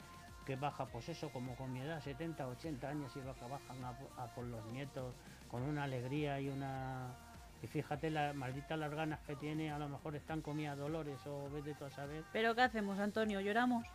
que 0.50 0.56
baja, 0.56 0.86
pues 0.86 1.08
eso, 1.08 1.30
como 1.30 1.54
con 1.54 1.72
mi 1.72 1.80
edad, 1.80 2.02
70, 2.02 2.46
80 2.48 2.88
años, 2.88 3.12
y 3.14 3.20
baja, 3.20 3.46
bajan 3.46 3.84
a, 3.84 3.90
a, 4.20 4.34
por 4.34 4.44
los 4.44 4.64
nietos 4.66 5.14
con 5.48 5.62
una 5.62 5.84
alegría 5.84 6.40
y 6.40 6.48
una... 6.48 7.14
Y 7.62 7.66
fíjate 7.66 8.10
la 8.10 8.32
maldita 8.32 8.76
las 8.76 8.92
ganas 8.92 9.20
que 9.20 9.36
tiene, 9.36 9.70
a 9.70 9.78
lo 9.78 9.88
mejor 9.88 10.16
están 10.16 10.40
comía 10.40 10.74
Dolores 10.74 11.18
o 11.26 11.50
vete 11.50 11.74
tú 11.74 11.84
a 11.84 11.90
saber. 11.90 12.24
¿Pero 12.32 12.54
qué 12.54 12.62
hacemos, 12.62 12.98
Antonio? 12.98 13.40
¿Lloramos? 13.40 13.86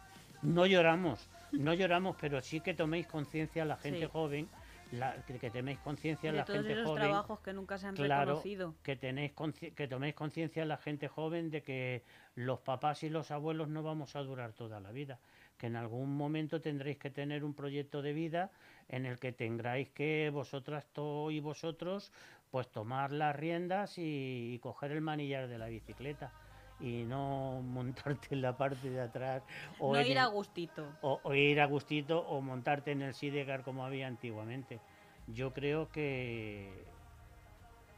No 0.43 0.67
lloramos, 0.67 1.27
no 1.51 1.73
lloramos, 1.73 2.15
pero 2.21 2.41
sí 2.41 2.61
que 2.61 2.75
toméis 2.75 3.07
conciencia 3.07 3.65
la 3.65 3.75
gente 3.77 4.01
sí. 4.01 4.09
joven, 4.11 4.47
la, 4.91 5.15
que, 5.25 5.39
que 5.39 5.49
tenéis 5.49 5.79
conciencia 5.79 6.31
la 6.31 6.45
todos 6.45 6.59
gente 6.59 6.73
esos 6.73 6.85
joven. 6.85 7.03
trabajos 7.03 7.39
que 7.39 7.53
nunca 7.53 7.77
se 7.77 7.87
han 7.87 7.95
claro, 7.95 8.31
reconocido. 8.31 8.75
Que, 8.83 8.95
tenéis 8.95 9.33
que 9.75 9.87
toméis 9.87 10.15
conciencia 10.15 10.65
la 10.65 10.77
gente 10.77 11.07
joven 11.07 11.49
de 11.49 11.61
que 11.63 12.03
los 12.35 12.59
papás 12.59 13.03
y 13.03 13.09
los 13.09 13.31
abuelos 13.31 13.67
no 13.67 13.83
vamos 13.83 14.15
a 14.15 14.21
durar 14.21 14.53
toda 14.53 14.79
la 14.79 14.91
vida 14.91 15.19
que 15.57 15.67
en 15.67 15.75
algún 15.75 16.15
momento 16.15 16.61
tendréis 16.61 16.97
que 16.97 17.09
tener 17.09 17.43
un 17.43 17.53
proyecto 17.53 18.01
de 18.01 18.13
vida 18.13 18.51
en 18.89 19.05
el 19.05 19.19
que 19.19 19.31
tendráis 19.31 19.89
que 19.89 20.29
vosotras 20.33 20.85
y 21.31 21.39
vosotros 21.39 22.11
pues 22.51 22.67
tomar 22.69 23.11
las 23.11 23.35
riendas 23.35 23.97
y, 23.97 24.53
y, 24.53 24.59
coger 24.59 24.91
el 24.91 25.01
manillar 25.01 25.47
de 25.47 25.57
la 25.57 25.67
bicicleta 25.67 26.31
y 26.79 27.03
no 27.03 27.61
montarte 27.61 28.29
en 28.31 28.41
la 28.41 28.57
parte 28.57 28.89
de 28.89 29.01
atrás 29.01 29.43
o 29.79 29.93
no 29.93 30.01
ir 30.01 30.11
el, 30.11 30.17
a 30.17 30.25
gustito. 30.25 30.87
o, 31.01 31.19
o, 31.23 31.33
ir 31.33 31.61
a 31.61 31.65
gustito 31.65 32.19
o 32.19 32.41
montarte 32.41 32.91
en 32.91 33.01
el 33.01 33.13
sidecar 33.13 33.63
como 33.63 33.85
había 33.85 34.07
antiguamente. 34.07 34.79
Yo 35.27 35.53
creo 35.53 35.89
que 35.91 36.85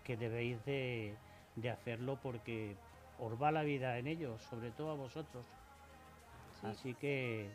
que 0.04 0.16
debéis 0.16 0.64
de, 0.64 1.16
de 1.56 1.70
hacerlo 1.70 2.18
porque 2.22 2.78
os 3.20 3.42
va 3.42 3.52
la 3.52 3.64
vida 3.64 3.98
en 3.98 4.08
ello 4.08 4.38
sobre 4.38 4.72
todo 4.72 4.92
a 4.92 4.96
vosotros. 4.96 5.46
Sí. 6.62 6.68
Así 6.68 6.94
que 6.96 7.52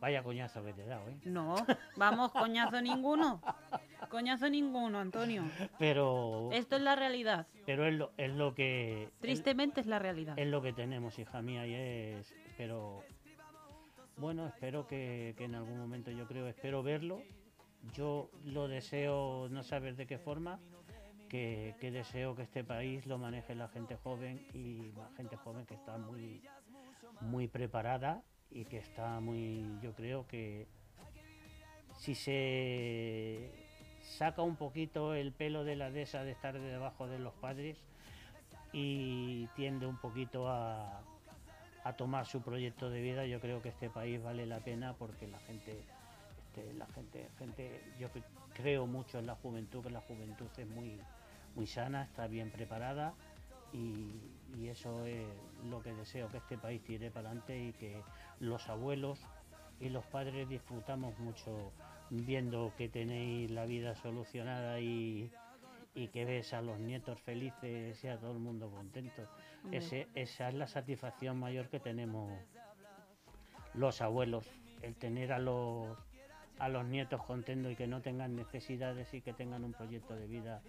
vaya 0.00 0.22
coñazo 0.22 0.64
que 0.64 0.72
te 0.72 0.82
he 0.82 0.86
dado, 0.86 1.08
¿eh? 1.08 1.18
No, 1.24 1.54
vamos, 1.96 2.32
coñazo 2.32 2.80
ninguno. 2.80 3.40
Coñazo 4.08 4.48
ninguno, 4.48 5.00
Antonio. 5.00 5.42
Pero... 5.78 6.50
Esto 6.52 6.76
es 6.76 6.82
la 6.82 6.96
realidad. 6.96 7.46
Pero 7.64 7.86
es 7.86 7.94
lo, 7.94 8.12
es 8.16 8.30
lo 8.32 8.54
que... 8.54 9.10
Tristemente 9.20 9.80
es, 9.80 9.86
es 9.86 9.90
la 9.90 9.98
realidad. 9.98 10.38
Es 10.38 10.46
lo 10.46 10.62
que 10.62 10.72
tenemos, 10.72 11.18
hija 11.18 11.42
mía, 11.42 11.66
y 11.66 11.74
es... 11.74 12.34
Pero... 12.56 13.02
Bueno, 14.16 14.46
espero 14.46 14.86
que, 14.86 15.34
que 15.36 15.44
en 15.44 15.54
algún 15.54 15.78
momento 15.78 16.10
yo 16.10 16.26
creo, 16.26 16.46
espero 16.46 16.82
verlo. 16.82 17.22
Yo 17.92 18.30
lo 18.44 18.66
deseo, 18.68 19.48
no 19.50 19.62
saber 19.62 19.96
de 19.96 20.06
qué 20.06 20.18
forma, 20.18 20.58
que, 21.28 21.74
que, 21.80 21.90
deseo 21.90 22.34
que 22.34 22.42
este 22.42 22.64
país 22.64 23.06
lo 23.06 23.18
maneje 23.18 23.54
la 23.54 23.68
gente 23.68 23.96
joven 23.96 24.46
y 24.54 24.92
la 24.96 25.08
gente 25.16 25.36
joven 25.36 25.66
que 25.66 25.74
está 25.74 25.98
muy, 25.98 26.42
muy 27.20 27.46
preparada 27.48 28.22
y 28.50 28.64
que 28.64 28.78
está 28.78 29.20
muy, 29.20 29.78
yo 29.82 29.92
creo 29.94 30.26
que 30.26 30.66
si 31.98 32.14
se 32.14 33.50
saca 34.02 34.42
un 34.42 34.56
poquito 34.56 35.14
el 35.14 35.32
pelo 35.32 35.64
de 35.64 35.76
la 35.76 35.90
dehesa 35.90 36.22
de 36.24 36.32
estar 36.32 36.58
debajo 36.58 37.06
de 37.06 37.18
los 37.18 37.34
padres 37.34 37.76
y 38.72 39.46
tiende 39.56 39.86
un 39.86 39.96
poquito 39.98 40.48
a, 40.48 41.02
a, 41.84 41.92
tomar 41.94 42.26
su 42.26 42.42
proyecto 42.42 42.90
de 42.90 43.00
vida, 43.00 43.26
yo 43.26 43.40
creo 43.40 43.62
que 43.62 43.70
este 43.70 43.90
país 43.90 44.22
vale 44.22 44.46
la 44.46 44.60
pena 44.60 44.94
porque 44.94 45.26
la 45.26 45.38
gente, 45.40 45.82
este, 46.46 46.72
la 46.74 46.86
gente, 46.86 47.28
gente, 47.38 47.82
yo 47.98 48.08
creo 48.54 48.86
mucho 48.86 49.18
en 49.18 49.26
la 49.26 49.34
juventud, 49.36 49.82
que 49.82 49.90
la 49.90 50.00
juventud 50.00 50.46
es 50.56 50.68
muy, 50.68 50.98
muy 51.54 51.66
sana, 51.66 52.04
está 52.04 52.26
bien 52.26 52.50
preparada 52.50 53.14
y, 53.72 54.35
y 54.54 54.68
eso 54.68 55.04
es 55.06 55.26
lo 55.68 55.82
que 55.82 55.92
deseo, 55.92 56.28
que 56.28 56.38
este 56.38 56.58
país 56.58 56.82
tire 56.82 57.10
para 57.10 57.28
adelante 57.28 57.58
y 57.58 57.72
que 57.72 58.02
los 58.40 58.68
abuelos 58.68 59.18
y 59.80 59.88
los 59.88 60.04
padres 60.06 60.48
disfrutamos 60.48 61.18
mucho 61.18 61.72
viendo 62.10 62.72
que 62.76 62.88
tenéis 62.88 63.50
la 63.50 63.66
vida 63.66 63.94
solucionada 63.96 64.80
y, 64.80 65.30
y 65.94 66.08
que 66.08 66.24
ves 66.24 66.52
a 66.52 66.62
los 66.62 66.78
nietos 66.78 67.20
felices 67.20 68.02
y 68.02 68.08
a 68.08 68.18
todo 68.18 68.32
el 68.32 68.38
mundo 68.38 68.70
contento. 68.70 69.22
Ese, 69.72 70.06
esa 70.14 70.48
es 70.48 70.54
la 70.54 70.66
satisfacción 70.66 71.38
mayor 71.38 71.68
que 71.68 71.80
tenemos 71.80 72.32
los 73.74 74.00
abuelos, 74.00 74.46
el 74.82 74.94
tener 74.94 75.32
a 75.32 75.38
los 75.38 75.98
a 76.58 76.68
los 76.70 76.86
nietos 76.86 77.22
contentos 77.22 77.72
y 77.72 77.76
que 77.76 77.86
no 77.86 78.00
tengan 78.00 78.34
necesidades 78.34 79.12
y 79.12 79.20
que 79.20 79.34
tengan 79.34 79.62
un 79.62 79.74
proyecto 79.74 80.16
de 80.16 80.26
vida 80.26 80.62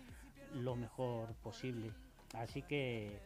lo 0.54 0.76
mejor 0.76 1.34
posible. 1.36 1.92
Así 2.34 2.62
que 2.62 3.20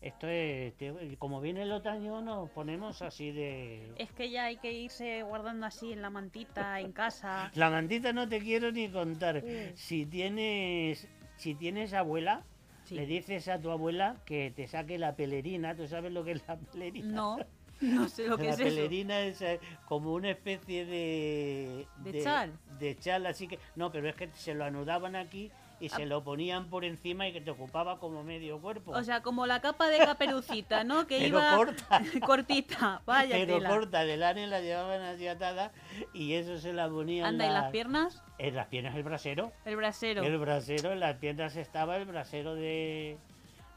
esto 0.00 0.28
es, 0.28 0.74
como 1.18 1.40
viene 1.40 1.62
el 1.62 1.72
otoño, 1.72 2.22
nos 2.22 2.48
ponemos 2.50 3.02
así 3.02 3.32
de... 3.32 3.92
Es 3.98 4.12
que 4.12 4.30
ya 4.30 4.44
hay 4.44 4.56
que 4.56 4.72
irse 4.72 5.22
guardando 5.22 5.66
así 5.66 5.92
en 5.92 6.02
la 6.02 6.10
mantita, 6.10 6.78
en 6.78 6.92
casa. 6.92 7.50
La 7.54 7.68
mantita 7.68 8.12
no 8.12 8.28
te 8.28 8.38
quiero 8.38 8.70
ni 8.70 8.88
contar. 8.88 9.42
Si 9.74 10.06
tienes, 10.06 11.08
si 11.36 11.56
tienes 11.56 11.94
abuela, 11.94 12.44
sí. 12.84 12.94
le 12.94 13.06
dices 13.06 13.48
a 13.48 13.60
tu 13.60 13.70
abuela 13.70 14.16
que 14.24 14.52
te 14.54 14.68
saque 14.68 14.98
la 14.98 15.16
pelerina. 15.16 15.74
¿Tú 15.74 15.88
sabes 15.88 16.12
lo 16.12 16.24
que 16.24 16.32
es 16.32 16.42
la 16.46 16.56
pelerina? 16.56 17.12
No. 17.12 17.38
No 17.80 18.08
sé 18.08 18.26
lo 18.26 18.36
que 18.36 18.46
la 18.46 18.50
es 18.50 18.56
pelerina 18.56 19.20
eso. 19.20 19.46
es 19.46 19.60
como 19.86 20.12
una 20.12 20.30
especie 20.30 20.84
de, 20.84 21.86
de, 21.98 22.12
de 22.12 22.22
chal. 22.24 22.58
De 22.80 22.98
chal, 22.98 23.24
así 23.24 23.46
que 23.46 23.60
no, 23.76 23.92
pero 23.92 24.08
es 24.08 24.16
que 24.16 24.28
se 24.32 24.52
lo 24.52 24.64
anudaban 24.64 25.14
aquí 25.14 25.52
y 25.80 25.88
se 25.88 26.06
lo 26.06 26.24
ponían 26.24 26.68
por 26.68 26.84
encima 26.84 27.28
y 27.28 27.32
que 27.32 27.40
te 27.40 27.50
ocupaba 27.50 27.98
como 27.98 28.24
medio 28.24 28.60
cuerpo. 28.60 28.92
O 28.92 29.02
sea, 29.02 29.22
como 29.22 29.46
la 29.46 29.60
capa 29.60 29.88
de 29.88 29.98
caperucita, 29.98 30.84
¿no? 30.84 31.06
Que 31.06 31.18
Pero 31.18 31.28
iba 31.28 31.56
corta. 31.56 32.02
cortita, 32.26 33.02
vaya 33.06 33.36
Pero 33.36 33.56
tela. 33.56 33.68
corta, 33.68 34.04
de 34.04 34.16
lana 34.16 34.46
la 34.46 34.60
llevaban 34.60 35.02
así 35.02 35.26
atada 35.26 35.72
y 36.12 36.34
eso 36.34 36.58
se 36.58 36.72
la 36.72 36.88
ponían. 36.88 37.26
Anda, 37.26 37.46
la... 37.46 37.50
¿y 37.50 37.54
las 37.54 37.70
piernas? 37.70 38.22
En 38.38 38.54
las 38.54 38.66
piernas 38.66 38.94
el 38.94 39.02
brasero. 39.02 39.52
El 39.64 39.76
brasero. 39.76 40.22
El 40.22 40.38
brasero, 40.38 40.92
en 40.92 41.00
las 41.00 41.16
piernas 41.16 41.56
estaba 41.56 41.96
el 41.96 42.04
brasero 42.06 42.54
de 42.54 43.18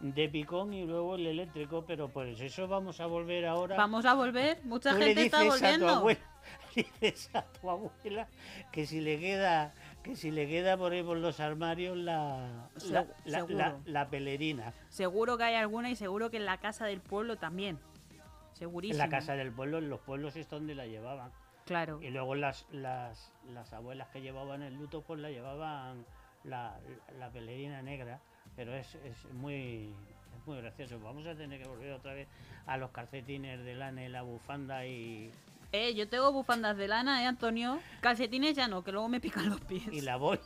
de 0.02 0.30
picón 0.30 0.74
y 0.74 0.86
luego 0.86 1.16
el 1.16 1.28
eléctrico, 1.28 1.86
pero 1.86 2.10
pues 2.10 2.40
eso 2.42 2.68
vamos 2.68 3.00
a 3.00 3.06
volver 3.06 3.46
ahora. 3.46 3.78
Vamos 3.78 4.06
a 4.06 4.14
volver, 4.16 4.60
mucha 4.64 4.92
Tú 4.92 4.98
gente 4.98 5.16
le 5.16 5.24
dices 5.24 5.40
está 5.42 5.44
volviendo. 5.44 5.88
A 5.88 5.92
tu 5.94 5.98
abuela, 6.00 6.20
dices 6.76 7.30
a 7.36 7.42
tu 7.44 7.70
abuela 7.70 8.28
que 8.72 8.86
si 8.88 9.00
le 9.02 9.20
queda 9.20 9.74
que 10.04 10.16
si 10.16 10.32
le 10.32 10.48
queda 10.48 10.76
por 10.78 10.92
ahí 10.94 11.04
por 11.04 11.18
los 11.18 11.40
armarios 11.40 11.96
la, 11.98 12.70
Se- 12.78 12.92
la, 12.92 13.06
la, 13.26 13.38
seguro. 13.40 13.58
la- 13.58 13.80
la 13.86 14.10
pelerina. 14.10 14.74
Seguro 14.90 15.38
que 15.38 15.44
hay 15.44 15.56
alguna 15.56 15.90
y 15.92 15.96
seguro 15.96 16.32
que 16.32 16.38
en 16.38 16.46
la 16.46 16.58
casa 16.58 16.86
del 16.86 17.02
pueblo 17.02 17.38
también. 17.38 17.78
En 18.12 18.58
Segurísimo. 18.58 18.98
la 18.98 19.10
casa 19.10 19.36
del 19.36 19.52
pueblo, 19.52 19.78
en 19.78 19.90
los 19.90 20.00
pueblos 20.02 20.36
es 20.36 20.50
donde 20.50 20.74
la 20.76 20.86
llevaban. 20.88 21.32
Claro. 21.66 22.02
Y 22.02 22.10
luego 22.10 22.34
las, 22.36 22.66
las, 22.72 23.32
las 23.54 23.72
abuelas 23.74 24.08
que 24.10 24.22
llevaban 24.22 24.62
el 24.64 24.74
luto, 24.76 25.04
pues 25.04 25.20
la 25.20 25.30
llevaban 25.30 26.06
la, 26.44 26.80
la 27.20 27.30
pelerina 27.30 27.82
negra. 27.84 28.20
Pero 28.56 28.76
es, 28.76 28.96
es 28.96 29.26
muy 29.34 29.94
es 30.38 30.48
muy 30.48 30.58
gracioso. 30.58 31.00
Vamos 31.00 31.26
a 31.28 31.36
tener 31.36 31.62
que 31.62 31.68
volver 31.68 31.94
otra 31.94 32.14
vez 32.14 32.28
a 32.66 32.78
los 32.78 32.92
calcetines 32.92 33.64
de 33.64 33.76
lana 33.76 34.04
y 34.06 34.10
la 34.10 34.22
bufanda 34.24 34.86
y, 34.86 35.32
Eh, 35.72 35.94
yo 35.96 36.08
tengo 36.10 36.32
bufandas 36.32 36.78
de 36.78 36.88
lana, 36.88 37.24
¿eh, 37.24 37.28
Antonio? 37.28 37.80
Calcetines 38.02 38.56
ya 38.56 38.68
no, 38.68 38.84
que 38.84 38.92
luego 38.92 39.08
me 39.10 39.20
pican 39.20 39.50
los 39.50 39.62
pies. 39.62 39.88
y 39.92 40.02
la 40.02 40.18
voy 40.18 40.40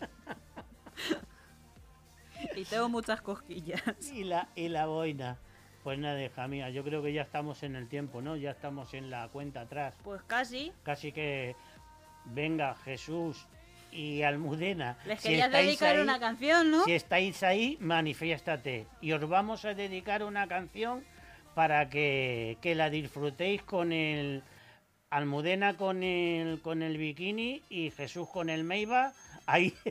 Y 2.56 2.64
tengo 2.64 2.88
muchas 2.88 3.20
cosquillas. 3.20 3.82
y 4.12 4.24
la, 4.24 4.48
y 4.54 4.68
la 4.68 4.86
boina. 4.86 5.38
Pues 5.82 5.98
nada, 5.98 6.22
hija 6.22 6.46
mía, 6.48 6.70
yo 6.70 6.84
creo 6.84 7.02
que 7.02 7.12
ya 7.12 7.22
estamos 7.22 7.62
en 7.62 7.76
el 7.76 7.88
tiempo, 7.88 8.20
¿no? 8.20 8.36
Ya 8.36 8.50
estamos 8.50 8.92
en 8.94 9.10
la 9.10 9.28
cuenta 9.28 9.62
atrás. 9.62 9.94
Pues 10.04 10.22
casi. 10.24 10.72
Casi 10.82 11.12
que 11.12 11.56
venga 12.26 12.74
Jesús 12.84 13.46
y 13.92 14.22
Almudena. 14.22 14.96
Les 15.06 15.20
querías 15.20 15.50
dedicar 15.50 15.98
una 16.00 16.18
canción, 16.18 16.70
¿no? 16.70 16.84
Si 16.84 16.92
estáis 16.92 17.42
ahí, 17.42 17.76
manifiéstate. 17.80 18.86
Y 19.00 19.12
os 19.12 19.28
vamos 19.28 19.64
a 19.64 19.74
dedicar 19.74 20.22
una 20.22 20.46
canción 20.46 21.04
para 21.54 21.88
que, 21.88 22.58
que 22.62 22.74
la 22.74 22.90
disfrutéis 22.90 23.62
con 23.62 23.92
el 23.92 24.42
Almudena 25.10 25.76
con 25.76 26.02
el 26.02 26.60
con 26.60 26.82
el 26.82 26.98
bikini 26.98 27.62
y 27.70 27.90
Jesús 27.90 28.28
con 28.28 28.50
el 28.50 28.64
Meiba. 28.64 29.12
Ahí. 29.46 29.74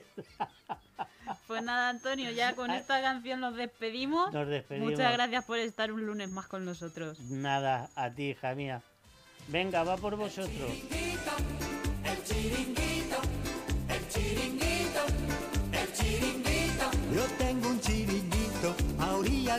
Pues 1.45 1.61
nada, 1.61 1.89
Antonio, 1.89 2.31
ya 2.31 2.55
con 2.55 2.71
esta 2.71 3.01
canción 3.01 3.41
nos 3.41 3.55
despedimos. 3.55 4.33
Nos 4.33 4.47
despedimos. 4.47 4.91
Muchas 4.91 5.13
gracias 5.13 5.45
por 5.45 5.57
estar 5.59 5.91
un 5.91 6.05
lunes 6.05 6.29
más 6.29 6.47
con 6.47 6.65
nosotros. 6.65 7.19
Nada, 7.19 7.89
a 7.95 8.09
ti, 8.09 8.29
hija 8.29 8.55
mía. 8.55 8.81
Venga, 9.47 9.83
va 9.83 9.97
por 9.97 10.15
vosotros. 10.15 10.71
Yo 12.03 12.96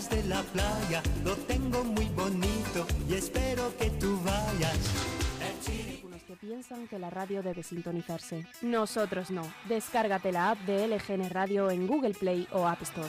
de 0.06 0.22
la 0.28 0.42
playa, 0.42 1.02
lo 1.24 1.34
tengo 1.34 1.82
muy 1.82 2.04
bonito 2.10 2.86
y 3.08 3.14
espero 3.14 3.76
que 3.76 3.90
tú 3.90 4.20
vayas. 4.24 4.78
Algunos 5.96 6.22
que 6.22 6.36
piensan 6.36 6.86
que 6.86 7.00
la 7.00 7.10
radio 7.10 7.42
debe 7.42 7.64
sintonizarse. 7.64 8.46
Nosotros 8.62 9.32
no. 9.32 9.42
Descárgate 9.68 10.30
la 10.30 10.50
app 10.50 10.58
de 10.66 10.86
LGN 10.86 11.30
Radio 11.30 11.68
en 11.72 11.88
Google 11.88 12.14
Play 12.14 12.46
o 12.52 12.68
App 12.68 12.80
Store. 12.82 13.08